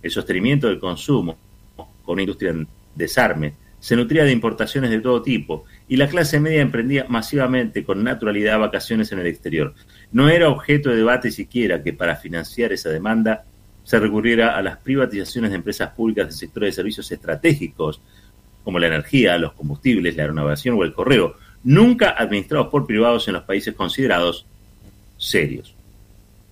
El 0.00 0.10
sostenimiento 0.10 0.68
del 0.68 0.78
consumo, 0.78 1.36
con 1.76 2.12
una 2.12 2.22
industria 2.22 2.52
en 2.52 2.68
desarme, 2.94 3.54
se 3.80 3.96
nutría 3.96 4.22
de 4.24 4.32
importaciones 4.32 4.90
de 4.90 5.00
todo 5.00 5.20
tipo 5.20 5.64
y 5.86 5.96
la 5.96 6.08
clase 6.08 6.40
media 6.40 6.62
emprendía 6.62 7.06
masivamente 7.08 7.84
con 7.84 8.02
naturalidad 8.02 8.58
vacaciones 8.58 9.12
en 9.12 9.18
el 9.18 9.26
exterior. 9.26 9.74
No 10.12 10.28
era 10.28 10.48
objeto 10.48 10.90
de 10.90 10.96
debate 10.96 11.30
siquiera 11.30 11.82
que 11.82 11.92
para 11.92 12.16
financiar 12.16 12.72
esa 12.72 12.88
demanda 12.88 13.44
se 13.82 13.98
recurriera 13.98 14.56
a 14.56 14.62
las 14.62 14.78
privatizaciones 14.78 15.50
de 15.50 15.56
empresas 15.56 15.90
públicas 15.90 16.26
del 16.26 16.34
sector 16.34 16.64
de 16.64 16.72
servicios 16.72 17.12
estratégicos, 17.12 18.00
como 18.64 18.78
la 18.78 18.86
energía, 18.86 19.36
los 19.36 19.52
combustibles, 19.52 20.16
la 20.16 20.22
aeronavegación 20.22 20.76
o 20.78 20.84
el 20.84 20.94
correo, 20.94 21.36
nunca 21.64 22.10
administrados 22.16 22.68
por 22.68 22.86
privados 22.86 23.28
en 23.28 23.34
los 23.34 23.42
países 23.42 23.74
considerados 23.74 24.46
serios. 25.18 25.74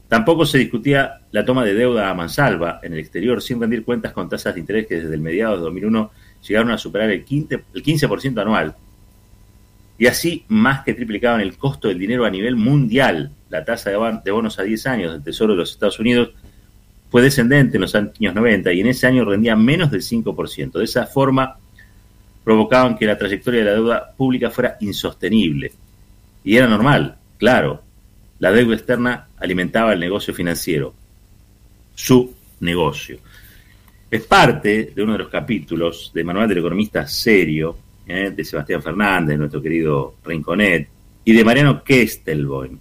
Tampoco 0.08 0.44
se 0.44 0.58
discutía 0.58 1.22
la 1.30 1.42
toma 1.42 1.64
de 1.64 1.72
deuda 1.72 2.10
a 2.10 2.14
mansalva 2.14 2.80
en 2.82 2.92
el 2.92 2.98
exterior 2.98 3.40
sin 3.40 3.58
rendir 3.58 3.82
cuentas 3.82 4.12
con 4.12 4.28
tasas 4.28 4.52
de 4.52 4.60
interés 4.60 4.86
que 4.86 4.96
desde 4.96 5.14
el 5.14 5.22
mediado 5.22 5.56
de 5.56 5.62
2001 5.62 6.10
llegaron 6.46 6.70
a 6.70 6.76
superar 6.76 7.10
el 7.10 7.24
15%, 7.24 7.62
el 7.72 7.82
15 7.82 8.06
anual 8.38 8.76
y 10.02 10.08
así 10.08 10.44
más 10.48 10.82
que 10.82 10.94
triplicaban 10.94 11.40
el 11.40 11.56
costo 11.56 11.86
del 11.86 11.96
dinero 11.96 12.24
a 12.24 12.30
nivel 12.30 12.56
mundial. 12.56 13.30
La 13.50 13.64
tasa 13.64 13.90
de 13.90 14.30
bonos 14.32 14.58
a 14.58 14.64
10 14.64 14.86
años 14.88 15.12
del 15.12 15.22
Tesoro 15.22 15.52
de 15.52 15.60
los 15.60 15.70
Estados 15.70 16.00
Unidos 16.00 16.32
fue 17.08 17.22
descendente 17.22 17.76
en 17.76 17.82
los 17.82 17.94
años 17.94 18.34
90 18.34 18.72
y 18.72 18.80
en 18.80 18.88
ese 18.88 19.06
año 19.06 19.24
rendía 19.24 19.54
menos 19.54 19.92
del 19.92 20.02
5%. 20.02 20.72
De 20.72 20.84
esa 20.84 21.06
forma 21.06 21.56
provocaban 22.42 22.98
que 22.98 23.06
la 23.06 23.16
trayectoria 23.16 23.60
de 23.60 23.66
la 23.66 23.74
deuda 23.74 24.12
pública 24.16 24.50
fuera 24.50 24.76
insostenible. 24.80 25.70
Y 26.42 26.56
era 26.56 26.66
normal, 26.66 27.14
claro. 27.38 27.84
La 28.40 28.50
deuda 28.50 28.74
externa 28.74 29.28
alimentaba 29.36 29.92
el 29.92 30.00
negocio 30.00 30.34
financiero, 30.34 30.94
su 31.94 32.34
negocio. 32.58 33.18
Es 34.10 34.24
parte 34.24 34.92
de 34.96 35.00
uno 35.04 35.12
de 35.12 35.20
los 35.20 35.28
capítulos 35.28 36.10
de 36.12 36.24
Manual 36.24 36.48
del 36.48 36.58
Economista 36.58 37.06
Serio, 37.06 37.78
¿eh? 38.06 38.32
de 38.34 38.44
Sebastián 38.44 38.82
Fernández, 38.82 39.38
nuestro 39.38 39.62
querido 39.62 40.16
Rinconet, 40.24 40.88
y 41.24 41.32
de 41.32 41.44
Mariano 41.44 41.82
Kestelboim. 41.84 42.78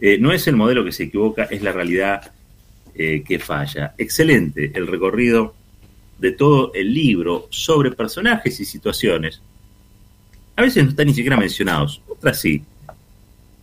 Eh, 0.00 0.18
no 0.18 0.32
es 0.32 0.46
el 0.46 0.56
modelo 0.56 0.84
que 0.84 0.92
se 0.92 1.04
equivoca, 1.04 1.44
es 1.44 1.62
la 1.62 1.72
realidad 1.72 2.32
eh, 2.94 3.22
que 3.22 3.38
falla. 3.38 3.94
Excelente 3.96 4.72
el 4.74 4.86
recorrido 4.86 5.54
de 6.18 6.32
todo 6.32 6.72
el 6.74 6.92
libro 6.92 7.46
sobre 7.50 7.92
personajes 7.92 8.58
y 8.60 8.64
situaciones. 8.64 9.40
A 10.56 10.62
veces 10.62 10.84
no 10.84 10.90
están 10.90 11.06
ni 11.06 11.14
siquiera 11.14 11.36
mencionados, 11.36 12.02
otras 12.08 12.40
sí, 12.40 12.62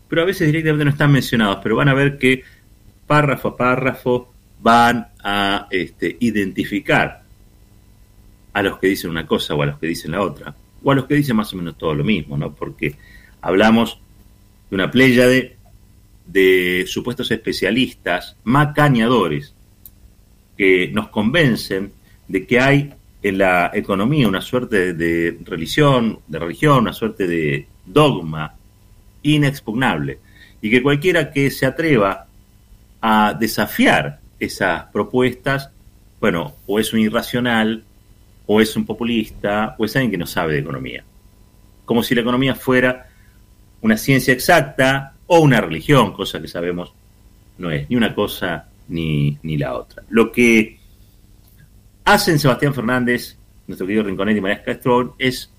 pero 0.07 0.21
a 0.21 0.25
veces 0.25 0.45
directamente 0.45 0.85
no 0.85 0.91
están 0.91 1.11
mencionados, 1.11 1.59
pero 1.63 1.75
van 1.75 1.89
a 1.89 1.93
ver 1.95 2.19
que 2.19 2.43
párrafo 3.07 3.49
a 3.49 3.57
párrafo 3.57 4.31
van 4.61 5.07
a 5.23 5.67
este, 5.71 6.15
identificar 6.19 7.22
a 8.53 8.61
los 8.61 8.79
que 8.79 8.87
dicen 8.87 9.09
una 9.09 9.25
cosa 9.25 9.55
o 9.55 9.61
a 9.61 9.65
los 9.65 9.79
que 9.79 9.87
dicen 9.87 10.11
la 10.11 10.21
otra, 10.21 10.55
o 10.83 10.91
a 10.91 10.95
los 10.95 11.05
que 11.05 11.15
dicen 11.15 11.35
más 11.35 11.51
o 11.53 11.57
menos 11.57 11.77
todo 11.77 11.93
lo 11.93 12.03
mismo, 12.03 12.37
¿no? 12.37 12.53
Porque 12.53 12.95
hablamos 13.41 13.99
de 14.69 14.75
una 14.75 14.91
pléyade 14.91 15.57
de 16.25 16.85
supuestos 16.87 17.31
especialistas 17.31 18.37
macañadores 18.43 19.53
que 20.57 20.89
nos 20.93 21.09
convencen 21.09 21.91
de 22.27 22.45
que 22.45 22.59
hay 22.59 22.93
en 23.21 23.37
la 23.37 23.71
economía 23.73 24.27
una 24.27 24.41
suerte 24.41 24.93
de 24.93 25.39
religión, 25.45 26.19
de 26.27 26.39
religión, 26.39 26.79
una 26.79 26.93
suerte 26.93 27.27
de 27.27 27.67
dogma 27.85 28.55
inexpugnable 29.23 30.19
y 30.61 30.69
que 30.69 30.83
cualquiera 30.83 31.31
que 31.31 31.49
se 31.49 31.65
atreva 31.65 32.27
a 33.01 33.35
desafiar 33.37 34.19
esas 34.39 34.85
propuestas, 34.85 35.69
bueno, 36.19 36.55
o 36.67 36.79
es 36.79 36.93
un 36.93 36.99
irracional 36.99 37.83
o 38.45 38.61
es 38.61 38.75
un 38.75 38.85
populista, 38.85 39.75
o 39.77 39.85
es 39.85 39.95
alguien 39.95 40.11
que 40.11 40.17
no 40.17 40.25
sabe 40.25 40.53
de 40.53 40.59
economía. 40.59 41.03
Como 41.85 42.03
si 42.03 42.15
la 42.15 42.21
economía 42.21 42.55
fuera 42.55 43.09
una 43.81 43.97
ciencia 43.97 44.33
exacta 44.33 45.13
o 45.27 45.39
una 45.39 45.61
religión, 45.61 46.13
cosa 46.13 46.41
que 46.41 46.47
sabemos 46.47 46.93
no 47.57 47.69
es 47.71 47.89
ni 47.89 47.95
una 47.95 48.13
cosa 48.13 48.67
ni, 48.87 49.37
ni 49.43 49.57
la 49.57 49.75
otra. 49.75 50.03
Lo 50.09 50.31
que 50.31 50.77
hacen 52.05 52.39
Sebastián 52.39 52.73
Fernández, 52.73 53.37
nuestro 53.67 53.87
querido 53.87 54.03
Rinconet 54.03 54.37
y 54.37 54.41
María 54.41 54.63
Castro, 54.63 55.15
es 55.17 55.51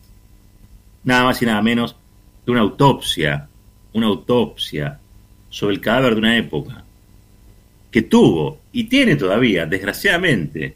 nada 1.04 1.24
más 1.24 1.40
y 1.40 1.46
nada 1.46 1.62
menos 1.62 1.96
de 2.44 2.52
una 2.52 2.60
autopsia, 2.60 3.48
una 3.92 4.06
autopsia 4.06 4.98
sobre 5.48 5.74
el 5.76 5.80
cadáver 5.80 6.14
de 6.14 6.20
una 6.20 6.36
época 6.36 6.84
que 7.90 8.02
tuvo 8.02 8.58
y 8.72 8.84
tiene 8.84 9.14
todavía, 9.16 9.66
desgraciadamente, 9.66 10.74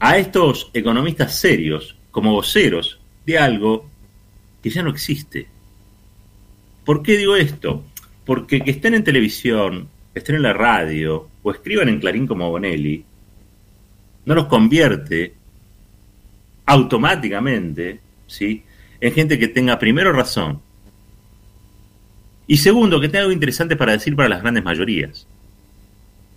a 0.00 0.18
estos 0.18 0.70
economistas 0.72 1.38
serios 1.38 1.94
como 2.10 2.32
voceros 2.32 2.98
de 3.26 3.38
algo 3.38 3.88
que 4.62 4.70
ya 4.70 4.82
no 4.82 4.90
existe. 4.90 5.46
¿Por 6.84 7.02
qué 7.02 7.16
digo 7.16 7.36
esto? 7.36 7.84
Porque 8.24 8.62
que 8.62 8.70
estén 8.70 8.94
en 8.94 9.04
televisión, 9.04 9.88
estén 10.14 10.36
en 10.36 10.42
la 10.42 10.54
radio 10.54 11.28
o 11.42 11.50
escriban 11.50 11.88
en 11.88 12.00
Clarín 12.00 12.26
como 12.26 12.50
Bonelli, 12.50 13.04
no 14.24 14.34
los 14.34 14.46
convierte 14.46 15.34
automáticamente 16.66 18.00
¿sí? 18.26 18.64
en 19.00 19.12
gente 19.12 19.38
que 19.38 19.48
tenga 19.48 19.78
primero 19.78 20.12
razón 20.12 20.60
y 22.46 22.56
segundo 22.56 23.00
que 23.00 23.08
tenga 23.08 23.20
algo 23.20 23.32
interesante 23.32 23.76
para 23.76 23.92
decir 23.92 24.16
para 24.16 24.28
las 24.28 24.42
grandes 24.42 24.64
mayorías. 24.64 25.26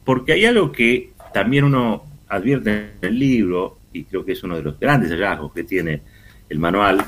Porque 0.05 0.33
hay 0.33 0.45
algo 0.45 0.71
que 0.71 1.11
también 1.33 1.63
uno 1.63 2.03
advierte 2.35 2.93
en 3.01 3.09
el 3.09 3.19
libro 3.19 3.79
y 3.91 4.03
creo 4.03 4.25
que 4.25 4.33
es 4.33 4.43
uno 4.43 4.55
de 4.55 4.63
los 4.63 4.79
grandes 4.79 5.11
hallazgos 5.11 5.53
que 5.53 5.63
tiene 5.63 6.01
el 6.49 6.59
manual, 6.59 6.97
los 6.97 7.07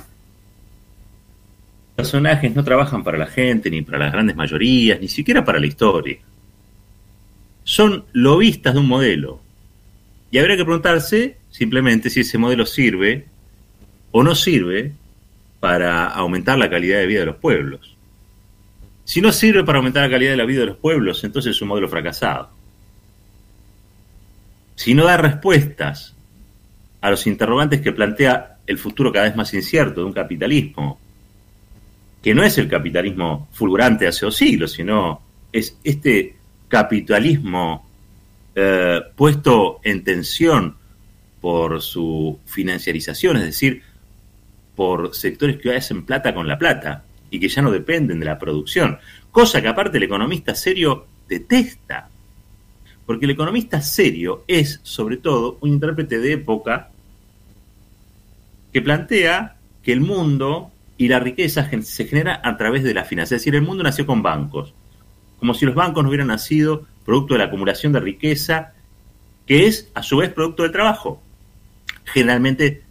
personajes 1.96 2.56
no 2.56 2.64
trabajan 2.64 3.04
para 3.04 3.18
la 3.18 3.28
gente, 3.28 3.70
ni 3.70 3.82
para 3.82 4.00
las 4.00 4.12
grandes 4.12 4.36
mayorías, 4.36 5.00
ni 5.00 5.08
siquiera 5.08 5.44
para 5.44 5.60
la 5.60 5.66
historia. 5.66 6.18
Son 7.64 8.06
lobistas 8.14 8.74
de 8.74 8.80
un 8.80 8.88
modelo. 8.88 9.42
Y 10.30 10.38
habría 10.38 10.58
que 10.58 10.66
preguntarse 10.66 11.38
simplemente 11.50 12.10
si 12.10 12.20
ese 12.20 12.38
modelo 12.38 12.66
sirve 12.66 13.26
o 14.12 14.24
no 14.24 14.36
sirve 14.36 14.92
para 15.60 16.08
aumentar 16.08 16.58
la 16.58 16.70
calidad 16.70 17.00
de 17.00 17.08
vida 17.08 17.22
de 17.22 17.26
los 17.28 17.38
pueblos. 17.38 17.96
Si 19.04 19.22
no 19.22 19.32
sirve 19.32 19.64
para 19.64 19.78
aumentar 19.78 20.04
la 20.04 20.10
calidad 20.10 20.32
de 20.32 20.38
la 20.38 20.46
vida 20.46 20.62
de 20.62 20.68
los 20.68 20.78
pueblos, 20.78 21.24
entonces 21.24 21.56
es 21.56 21.62
un 21.62 21.70
modelo 21.70 21.88
fracasado. 21.88 22.50
Si 24.76 24.94
no 24.94 25.06
da 25.06 25.18
respuestas 25.18 26.16
a 27.02 27.10
los 27.10 27.28
interrogantes 27.28 27.82
que 27.82 27.92
plantea 27.92 28.58
el 28.68 28.78
futuro 28.78 29.12
cada 29.12 29.26
vez 29.26 29.36
más 29.36 29.54
incierto 29.54 30.02
de 30.02 30.08
un 30.08 30.14
capitalismo, 30.14 31.00
que 32.22 32.34
no 32.34 32.44
es 32.44 32.58
el 32.58 32.68
capitalismo 32.68 33.48
fulgurante 33.52 34.08
hace 34.08 34.26
dos 34.26 34.36
siglos, 34.36 34.72
sino 34.72 35.22
es 35.52 35.78
este 35.84 36.36
capitalismo 36.68 37.88
eh, 38.56 39.02
puesto 39.16 39.80
en 39.84 40.04
tensión 40.04 40.76
por 41.40 41.82
su 41.82 42.40
financiarización, 42.46 43.38
es 43.38 43.44
decir, 43.44 43.84
por 44.76 45.14
sectores 45.14 45.58
que 45.58 45.76
hacen 45.76 46.06
plata 46.06 46.34
con 46.34 46.48
la 46.48 46.58
plata 46.58 47.04
y 47.30 47.40
que 47.40 47.50
ya 47.50 47.62
no 47.62 47.72
dependen 47.72 48.20
de 48.20 48.26
la 48.26 48.40
producción, 48.40 48.98
cosa 49.32 49.62
que 49.62 49.68
aparte 49.68 49.98
el 49.98 50.04
economista 50.04 50.56
serio 50.56 51.06
detesta, 51.28 52.10
porque 53.06 53.26
el 53.26 53.32
economista 53.32 53.82
serio 53.82 54.44
es 54.48 54.80
sobre 54.84 55.18
todo 55.18 55.58
un 55.62 55.70
intérprete 55.70 56.20
de 56.20 56.34
época 56.34 56.90
que 58.74 58.82
plantea 58.82 59.58
que 59.84 59.94
el 59.94 60.02
mundo 60.02 60.72
y 60.98 61.08
la 61.08 61.20
riqueza 61.20 61.70
se 61.82 62.06
genera 62.06 62.42
a 62.44 62.58
través 62.58 62.84
de 62.84 62.94
la 62.94 63.04
finanzas. 63.04 63.34
Es 63.34 63.42
decir, 63.42 63.56
el 63.56 63.62
mundo 63.62 63.84
nació 63.84 64.06
con 64.06 64.24
bancos, 64.24 64.74
como 65.40 65.54
si 65.54 65.66
los 65.66 65.76
bancos 65.76 66.04
no 66.04 66.10
hubieran 66.10 66.28
nacido 66.28 66.86
producto 67.06 67.36
de 67.36 67.40
la 67.40 67.46
acumulación 67.46 67.94
de 67.94 68.00
riqueza, 68.00 68.74
que 69.46 69.68
es 69.68 69.92
a 69.94 70.02
su 70.02 70.18
vez 70.18 70.34
producto 70.34 70.64
del 70.64 70.72
trabajo. 70.72 71.22
Generalmente 72.06 72.84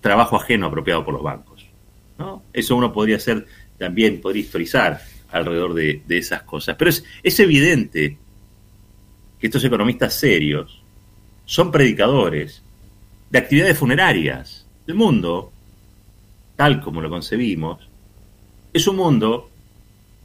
trabajo 0.00 0.36
ajeno 0.36 0.66
apropiado 0.66 1.04
por 1.04 1.14
los 1.14 1.22
bancos. 1.22 1.66
¿no? 2.18 2.42
Eso 2.52 2.74
uno 2.74 2.92
podría 2.92 3.16
hacer 3.16 3.46
también, 3.78 4.20
podría 4.20 4.42
historizar 4.42 5.00
alrededor 5.30 5.74
de, 5.74 6.02
esas 6.08 6.42
cosas. 6.42 6.76
Pero 6.76 6.90
es, 6.90 7.04
es 7.22 7.38
evidente 7.38 8.18
que 9.40 9.46
estos 9.46 9.64
economistas 9.64 10.14
serios 10.14 10.82
son 11.46 11.72
predicadores 11.72 12.62
de 13.30 13.38
actividades 13.38 13.78
funerarias, 13.78 14.66
el 14.86 14.94
mundo, 14.94 15.50
tal 16.56 16.80
como 16.80 17.00
lo 17.00 17.08
concebimos, 17.08 17.88
es 18.72 18.86
un 18.86 18.96
mundo 18.96 19.50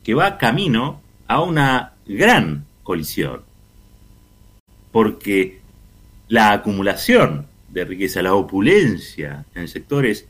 que 0.04 0.14
va 0.14 0.38
camino 0.38 1.02
a 1.28 1.42
una 1.42 1.94
gran 2.06 2.66
colisión. 2.84 3.42
Porque 4.92 5.62
la 6.28 6.52
acumulación 6.52 7.48
de 7.70 7.86
riqueza, 7.86 8.22
la 8.22 8.34
opulencia 8.34 9.46
en 9.56 9.68
sectores 9.68 10.28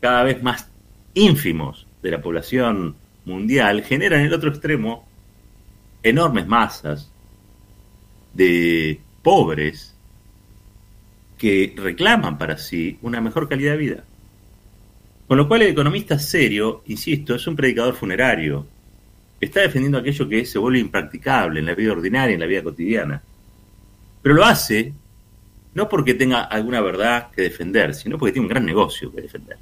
cada 0.00 0.22
vez 0.24 0.42
más 0.42 0.68
ínfimos 1.14 1.86
de 2.02 2.10
la 2.10 2.20
población 2.20 2.96
mundial 3.24 3.82
genera 3.82 4.18
en 4.18 4.26
el 4.26 4.34
otro 4.34 4.50
extremo 4.50 5.06
enormes 6.02 6.46
masas 6.46 7.10
de 8.34 9.00
pobres 9.22 9.94
que 11.38 11.74
reclaman 11.76 12.38
para 12.38 12.58
sí 12.58 12.98
una 13.02 13.20
mejor 13.20 13.48
calidad 13.48 13.72
de 13.72 13.78
vida. 13.78 14.04
Con 15.26 15.38
lo 15.38 15.48
cual 15.48 15.62
el 15.62 15.68
economista 15.68 16.18
serio, 16.18 16.82
insisto, 16.86 17.34
es 17.34 17.46
un 17.46 17.56
predicador 17.56 17.94
funerario. 17.94 18.66
Está 19.40 19.60
defendiendo 19.60 19.98
aquello 19.98 20.28
que 20.28 20.44
se 20.44 20.58
vuelve 20.58 20.78
impracticable 20.78 21.60
en 21.60 21.66
la 21.66 21.74
vida 21.74 21.92
ordinaria, 21.92 22.34
en 22.34 22.40
la 22.40 22.46
vida 22.46 22.62
cotidiana. 22.62 23.22
Pero 24.22 24.34
lo 24.34 24.44
hace 24.44 24.92
no 25.74 25.88
porque 25.88 26.14
tenga 26.14 26.42
alguna 26.42 26.80
verdad 26.80 27.30
que 27.30 27.42
defender, 27.42 27.94
sino 27.94 28.16
porque 28.16 28.32
tiene 28.32 28.46
un 28.46 28.50
gran 28.50 28.64
negocio 28.64 29.12
que 29.12 29.22
defender, 29.22 29.58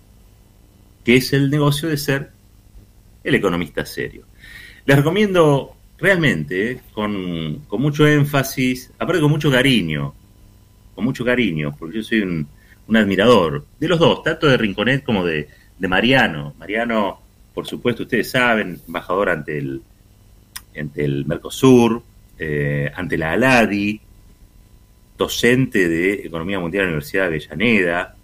que 1.05 1.17
es 1.17 1.33
el 1.33 1.51
negocio 1.51 1.89
de 1.89 1.97
ser 1.97 2.31
el 3.25 3.35
economista 3.35 3.87
serio. 3.87 4.27
Les 4.85 4.97
recomiendo 4.97 5.75
realmente, 6.03 6.81
con, 6.93 7.61
con 7.69 7.81
mucho 7.81 8.07
énfasis, 8.07 8.91
aparte 8.99 9.21
con 9.21 9.31
mucho 9.31 9.53
cariño, 9.53 10.13
con 10.97 11.05
mucho 11.05 11.25
cariño, 11.25 11.77
porque 11.79 11.99
yo 11.99 12.03
soy 12.03 12.21
un, 12.23 12.49
admirador 12.95 13.65
de 13.81 13.89
los 13.89 13.99
dos, 13.99 14.23
tanto 14.23 14.47
de 14.47 14.59
Rinconet 14.59 15.03
como 15.03 15.25
de, 15.25 15.49
Mariano. 15.79 16.55
Mariano, 16.59 17.21
por 17.55 17.67
supuesto, 17.67 18.03
ustedes 18.03 18.31
saben, 18.31 18.81
embajador 18.87 19.31
ante 19.31 19.57
el, 19.57 19.81
ante 20.77 21.05
el 21.05 21.25
Mercosur, 21.25 22.03
eh, 22.39 22.91
ante 22.95 23.17
la 23.17 23.33
ALADI, 23.33 24.01
docente 25.17 25.89
de 25.89 26.15
Economía 26.27 26.59
Mundial 26.61 26.83
en 26.83 26.87
la 26.89 26.93
Universidad 26.95 27.23
de 27.23 27.29
Avellaneda, 27.29 28.17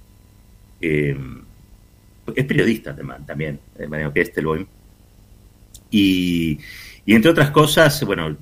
eh, 0.80 1.16
es 2.34 2.44
periodista 2.44 2.94
también, 2.94 3.58
de 3.76 3.88
Mariano 3.88 4.12
Kestelboim, 4.12 4.66
y, 5.90 6.58
y 7.08 7.14
entre 7.14 7.30
otras 7.30 7.50
cosas, 7.50 8.04
bueno, 8.04 8.36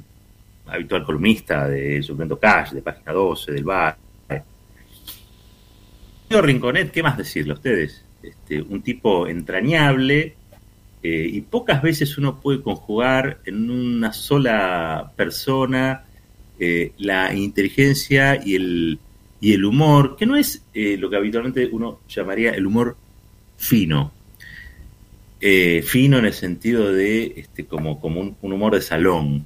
habitual 0.66 1.04
columnista 1.04 1.68
de 1.68 2.02
Suplemento 2.02 2.36
Cash, 2.36 2.72
de 2.72 2.82
Página 2.82 3.12
12, 3.12 3.52
del 3.52 3.62
BAR, 3.62 3.96
Rinconet, 6.28 6.90
¿qué 6.90 7.00
más 7.00 7.16
decirle 7.16 7.52
a 7.52 7.54
ustedes? 7.54 8.04
Este, 8.20 8.60
un 8.60 8.82
tipo 8.82 9.28
entrañable 9.28 10.34
eh, 11.00 11.30
y 11.32 11.42
pocas 11.42 11.80
veces 11.80 12.18
uno 12.18 12.40
puede 12.40 12.60
conjugar 12.60 13.38
en 13.44 13.70
una 13.70 14.12
sola 14.12 15.12
persona 15.14 16.02
eh, 16.58 16.90
la 16.98 17.32
inteligencia 17.32 18.44
y 18.44 18.56
el, 18.56 18.98
y 19.40 19.52
el 19.52 19.64
humor, 19.64 20.16
que 20.16 20.26
no 20.26 20.34
es 20.34 20.64
eh, 20.74 20.96
lo 20.98 21.08
que 21.08 21.14
habitualmente 21.14 21.68
uno 21.70 22.00
llamaría 22.08 22.50
el 22.50 22.66
humor 22.66 22.96
fino. 23.58 24.15
Fino 25.40 26.18
en 26.18 26.24
el 26.24 26.32
sentido 26.32 26.92
de 26.92 27.34
este, 27.36 27.66
como, 27.66 28.00
como 28.00 28.20
un, 28.20 28.36
un, 28.40 28.52
humor 28.52 28.74
de 28.74 28.82
salón. 28.82 29.44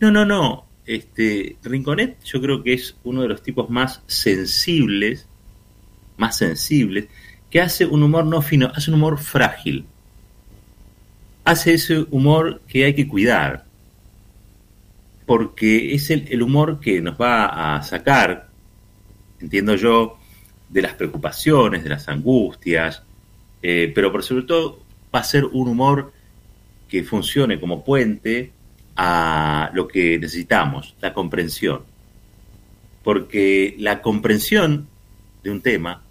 No, 0.00 0.10
no, 0.10 0.24
no. 0.24 0.66
Este, 0.86 1.56
Rinconet 1.62 2.22
yo 2.24 2.40
creo 2.40 2.62
que 2.62 2.74
es 2.74 2.96
uno 3.04 3.22
de 3.22 3.28
los 3.28 3.42
tipos 3.42 3.70
más 3.70 4.02
sensibles 4.06 5.26
más 6.16 6.36
sensibles, 6.36 7.08
que 7.50 7.60
hace 7.60 7.84
un 7.84 8.02
humor 8.02 8.24
no 8.24 8.40
fino, 8.42 8.70
hace 8.74 8.90
un 8.90 8.96
humor 8.96 9.18
frágil. 9.18 9.84
Hace 11.44 11.74
ese 11.74 12.06
humor 12.10 12.62
que 12.68 12.84
hay 12.84 12.94
que 12.94 13.08
cuidar, 13.08 13.64
porque 15.26 15.94
es 15.94 16.10
el, 16.10 16.42
humor 16.42 16.78
que 16.80 17.00
nos 17.00 17.20
va 17.20 17.74
a 17.74 17.82
sacar, 17.82 18.48
entiendo 19.40 19.74
yo, 19.74 20.18
de 20.68 20.82
las 20.82 20.94
preocupaciones, 20.94 21.82
de 21.82 21.90
las 21.90 22.08
angustias, 22.08 23.02
eh, 23.62 23.90
pero 23.94 24.12
por 24.12 24.22
sobre 24.22 24.44
todo 24.44 24.81
va 25.14 25.20
a 25.20 25.24
ser 25.24 25.44
un 25.44 25.68
humor 25.68 26.12
que 26.88 27.04
funcione 27.04 27.60
como 27.60 27.84
puente 27.84 28.52
a 28.96 29.70
lo 29.74 29.88
que 29.88 30.18
necesitamos, 30.18 30.94
la 31.00 31.14
comprensión. 31.14 31.82
Porque 33.02 33.74
la 33.78 34.02
comprensión 34.02 34.88
de 35.42 35.50
un 35.50 35.60
tema 35.60 36.02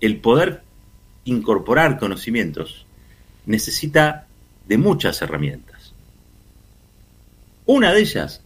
el 0.00 0.16
poder 0.18 0.62
incorporar 1.24 1.98
conocimientos 1.98 2.86
necesita 3.46 4.26
de 4.66 4.78
muchas 4.78 5.20
herramientas. 5.22 5.92
Una 7.66 7.92
de 7.92 8.00
ellas 8.00 8.42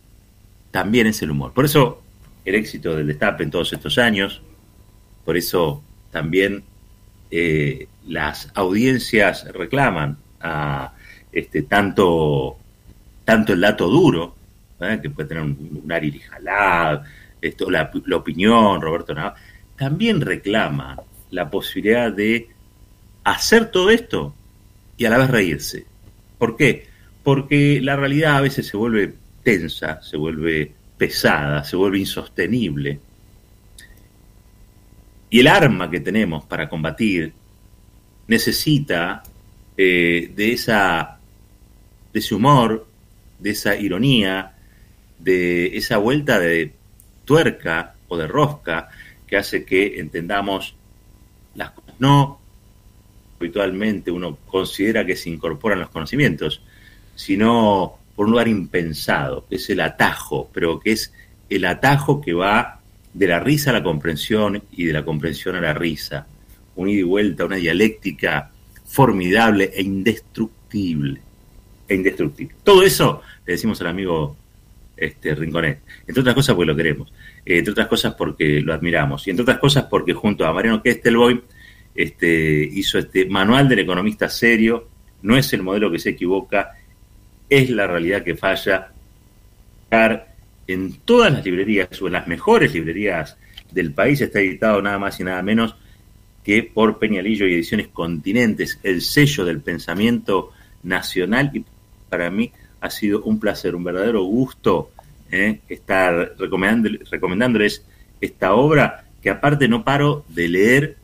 también 0.70 1.07
es 1.07 1.22
el 1.22 1.31
humor. 1.31 1.53
Por 1.53 1.64
eso 1.64 2.03
el 2.44 2.57
éxito 2.57 2.96
del 2.96 3.07
destape 3.07 3.44
en 3.44 3.50
todos 3.50 3.72
estos 3.72 3.98
años, 3.98 4.42
por 5.24 5.37
eso 5.37 5.83
también 6.11 6.64
eh, 7.36 7.88
las 8.06 8.48
audiencias 8.54 9.44
reclaman 9.52 10.18
a 10.40 10.92
este, 11.32 11.62
tanto, 11.62 12.56
tanto 13.24 13.54
el 13.54 13.60
dato 13.60 13.88
duro, 13.88 14.36
¿eh? 14.78 15.00
que 15.02 15.10
puede 15.10 15.30
tener 15.30 15.42
un, 15.42 15.82
un 15.82 15.92
esto, 17.42 17.70
la, 17.70 17.90
opinión, 18.14 18.80
Roberto 18.80 19.14
Navarro, 19.14 19.34
también 19.76 20.20
reclama 20.20 20.96
la 21.32 21.50
posibilidad 21.50 22.12
de 22.12 22.50
hacer 23.24 23.72
todo 23.72 23.90
esto 23.90 24.32
y 24.96 25.06
a 25.06 25.10
la 25.10 25.18
vez 25.18 25.30
reírse. 25.30 25.86
¿Por 26.38 26.56
qué? 26.56 26.86
Porque 27.24 27.80
la 27.82 27.96
realidad 27.96 28.36
a 28.36 28.42
veces 28.42 28.68
se 28.68 28.76
vuelve 28.76 29.12
tensa, 29.42 30.00
se 30.02 30.16
vuelve 30.16 30.72
pesada, 30.96 31.64
se 31.64 31.74
vuelve 31.74 31.98
insostenible. 31.98 33.00
Y 35.34 35.40
el 35.40 35.48
arma 35.48 35.90
que 35.90 35.98
tenemos 35.98 36.44
para 36.44 36.68
combatir 36.68 37.32
necesita 38.28 39.24
eh, 39.76 40.30
de, 40.32 40.52
esa, 40.52 41.18
de 42.12 42.20
ese 42.20 42.36
humor, 42.36 42.86
de 43.40 43.50
esa 43.50 43.74
ironía, 43.74 44.54
de 45.18 45.76
esa 45.76 45.96
vuelta 45.96 46.38
de 46.38 46.72
tuerca 47.24 47.96
o 48.06 48.16
de 48.16 48.28
rosca 48.28 48.90
que 49.26 49.36
hace 49.36 49.64
que 49.64 49.98
entendamos 49.98 50.76
las 51.56 51.72
cosas. 51.72 51.96
No 51.98 52.38
habitualmente 53.40 54.12
uno 54.12 54.38
considera 54.46 55.04
que 55.04 55.16
se 55.16 55.30
incorporan 55.30 55.80
los 55.80 55.90
conocimientos, 55.90 56.62
sino 57.16 57.98
por 58.14 58.26
un 58.26 58.30
lugar 58.30 58.46
impensado, 58.46 59.46
que 59.48 59.56
es 59.56 59.68
el 59.68 59.80
atajo, 59.80 60.48
pero 60.54 60.78
que 60.78 60.92
es 60.92 61.12
el 61.50 61.64
atajo 61.64 62.20
que 62.20 62.34
va 62.34 62.82
de 63.14 63.29
la 63.29 63.40
risa 63.40 63.70
a 63.70 63.72
la 63.72 63.83
comprensión 63.83 64.62
y 64.72 64.85
de 64.85 64.92
la 64.92 65.05
comprensión 65.05 65.57
a 65.57 65.61
la 65.61 65.72
risa. 65.72 66.27
Un 66.77 66.88
ida 66.88 67.00
y 67.00 67.05
vuelta, 67.05 67.44
una 67.44 67.57
dialéctica 67.57 68.50
formidable 68.85 69.70
e 69.72 69.83
indestructible. 69.83 71.20
E 71.88 71.94
indestructible. 71.94 72.55
Todo 72.64 72.83
eso 72.83 73.22
le 73.46 73.53
decimos 73.53 73.81
al 73.81 73.87
amigo 73.87 74.37
este, 74.96 75.35
Rinconet. 75.35 75.81
Entre 76.07 76.20
otras 76.20 76.35
cosas 76.35 76.57
porque 76.57 76.66
lo 76.66 76.77
queremos. 76.77 77.12
Eh, 77.46 77.59
entre 77.59 77.72
otras 77.72 77.88
cosas 77.88 78.14
porque 78.14 78.61
lo 78.61 78.74
admiramos. 78.74 79.27
Y 79.27 79.31
entre 79.31 79.42
otras 79.42 79.59
cosas 79.59 79.85
porque 79.85 80.12
junto 80.12 80.44
a 80.44 80.53
Mariano 80.53 80.83
Kestelboy 80.83 81.42
este, 81.94 82.68
hizo 82.72 82.98
este 82.98 83.27
manual 83.27 83.68
del 83.68 83.81
economista 83.81 84.29
serio. 84.29 84.88
No 85.22 85.37
es 85.37 85.53
el 85.53 85.62
modelo 85.62 85.90
que 85.90 85.98
se 85.98 86.11
equivoca, 86.11 86.72
es 87.48 87.70
la 87.70 87.87
realidad 87.87 88.22
que 88.22 88.35
falla. 88.37 88.90
En 90.66 90.94
todas 91.05 91.33
las 91.33 91.44
librerías, 91.44 92.00
o 92.00 92.07
en 92.07 92.14
las 92.14 92.27
mejores 92.27 92.74
librerías 92.74 93.37
del 93.70 93.92
país, 93.92 94.20
está 94.20 94.40
editado 94.40 94.81
nada 94.81 94.98
más 94.98 95.18
y 95.20 95.24
nada 95.24 95.42
menos 95.42 95.77
que 96.42 96.62
por 96.62 96.98
Peñalillo 96.98 97.46
y 97.46 97.55
Ediciones 97.55 97.88
Continentes, 97.88 98.79
el 98.83 99.03
sello 99.03 99.44
del 99.44 99.61
pensamiento 99.61 100.53
nacional. 100.83 101.50
Y 101.55 101.64
para 102.09 102.31
mí 102.31 102.53
ha 102.81 102.90
sido 102.90 103.22
un 103.22 103.40
placer, 103.40 103.74
un 103.74 103.85
verdadero 103.85 104.22
gusto 104.24 104.90
eh, 105.31 105.61
estar 105.68 106.35
recomendándoles 106.38 107.83
esta 108.20 108.55
obra, 108.55 109.05
que 109.22 109.31
aparte 109.31 109.68
no 109.68 109.85
paro 109.85 110.24
de 110.29 110.48
leer 110.48 110.96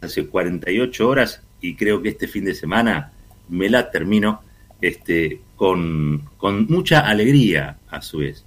hace 0.00 0.26
48 0.26 1.08
horas 1.08 1.42
y 1.60 1.74
creo 1.74 2.02
que 2.02 2.10
este 2.10 2.28
fin 2.28 2.44
de 2.44 2.54
semana 2.54 3.12
me 3.48 3.68
la 3.68 3.90
termino 3.90 4.42
este, 4.80 5.40
con, 5.56 6.28
mucha 6.68 7.00
alegría 7.00 7.78
a 7.90 8.00
su 8.00 8.18
vez, 8.18 8.44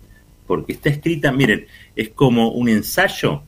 porque 0.49 0.73
está 0.73 0.89
escrita, 0.89 1.31
miren, 1.31 1.67
es 1.95 2.09
como 2.09 2.49
un 2.53 2.69
ensayo, 2.69 3.43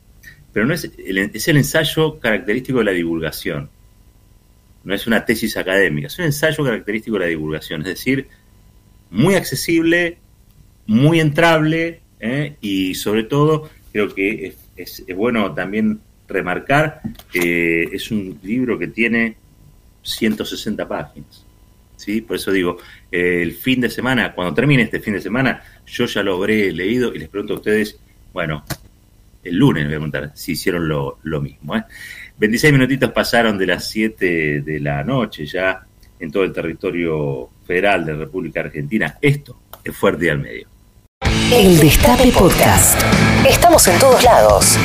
pero 0.52 0.66
no 0.66 0.72
es 0.72 0.84
el, 0.84 1.18
es 1.18 1.48
el 1.48 1.56
ensayo 1.56 2.20
característico 2.20 2.78
de 2.78 2.84
la 2.84 2.92
divulgación, 2.92 3.68
no 4.84 4.94
es 4.94 5.08
una 5.08 5.24
tesis 5.24 5.56
académica, 5.56 6.06
es 6.06 6.16
un 6.20 6.26
ensayo 6.26 6.62
característico 6.62 7.18
de 7.18 7.24
la 7.24 7.30
divulgación, 7.30 7.80
es 7.80 7.88
decir, 7.88 8.28
muy 9.10 9.34
accesible, 9.34 10.18
muy 10.86 11.18
entrable 11.18 12.02
¿eh? 12.20 12.54
y 12.60 12.94
sobre 12.94 13.24
todo 13.24 13.68
creo 13.90 14.14
que 14.14 14.54
es, 14.76 15.02
es 15.04 15.16
bueno 15.16 15.52
también 15.54 15.98
remarcar, 16.28 17.00
que 17.32 17.82
es 17.82 18.12
un 18.12 18.38
libro 18.44 18.78
que 18.78 18.86
tiene 18.86 19.34
160 20.04 20.86
páginas. 20.86 21.44
¿Sí? 22.02 22.20
Por 22.20 22.36
eso 22.36 22.50
digo, 22.50 22.78
el 23.10 23.52
fin 23.52 23.80
de 23.80 23.90
semana, 23.90 24.34
cuando 24.34 24.54
termine 24.54 24.82
este 24.82 25.00
fin 25.00 25.14
de 25.14 25.20
semana, 25.20 25.62
yo 25.86 26.06
ya 26.06 26.22
lo 26.22 26.36
habré 26.36 26.72
leído 26.72 27.14
y 27.14 27.18
les 27.18 27.28
pregunto 27.28 27.54
a 27.54 27.56
ustedes, 27.56 27.98
bueno, 28.32 28.64
el 29.44 29.56
lunes 29.56 29.84
les 29.84 29.90
voy 29.90 29.96
a 29.96 29.98
preguntar 29.98 30.32
si 30.34 30.52
hicieron 30.52 30.88
lo, 30.88 31.40
mismo. 31.40 31.76
¿eh? 31.76 31.84
26 32.38 32.72
minutitos 32.72 33.10
pasaron 33.12 33.58
de 33.58 33.66
las 33.66 33.88
7 33.88 34.62
de 34.62 34.80
la 34.80 35.02
noche 35.04 35.46
ya 35.46 35.84
en 36.18 36.30
todo 36.30 36.44
el 36.44 36.52
territorio 36.52 37.50
federal 37.64 38.04
de 38.04 38.14
República 38.14 38.60
Argentina. 38.60 39.18
Esto 39.20 39.62
es 39.82 39.96
Fuerte 39.96 40.30
al 40.30 40.38
Medio. 40.38 40.68
El 41.52 41.78
Destape 41.78 42.30
Podcast. 42.32 43.00
Estamos 43.46 43.86
en 43.88 43.98
todos 43.98 44.22
lados. 44.22 44.78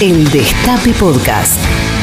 El 0.00 0.30
Destape 0.30 0.92
Podcast. 0.92 1.95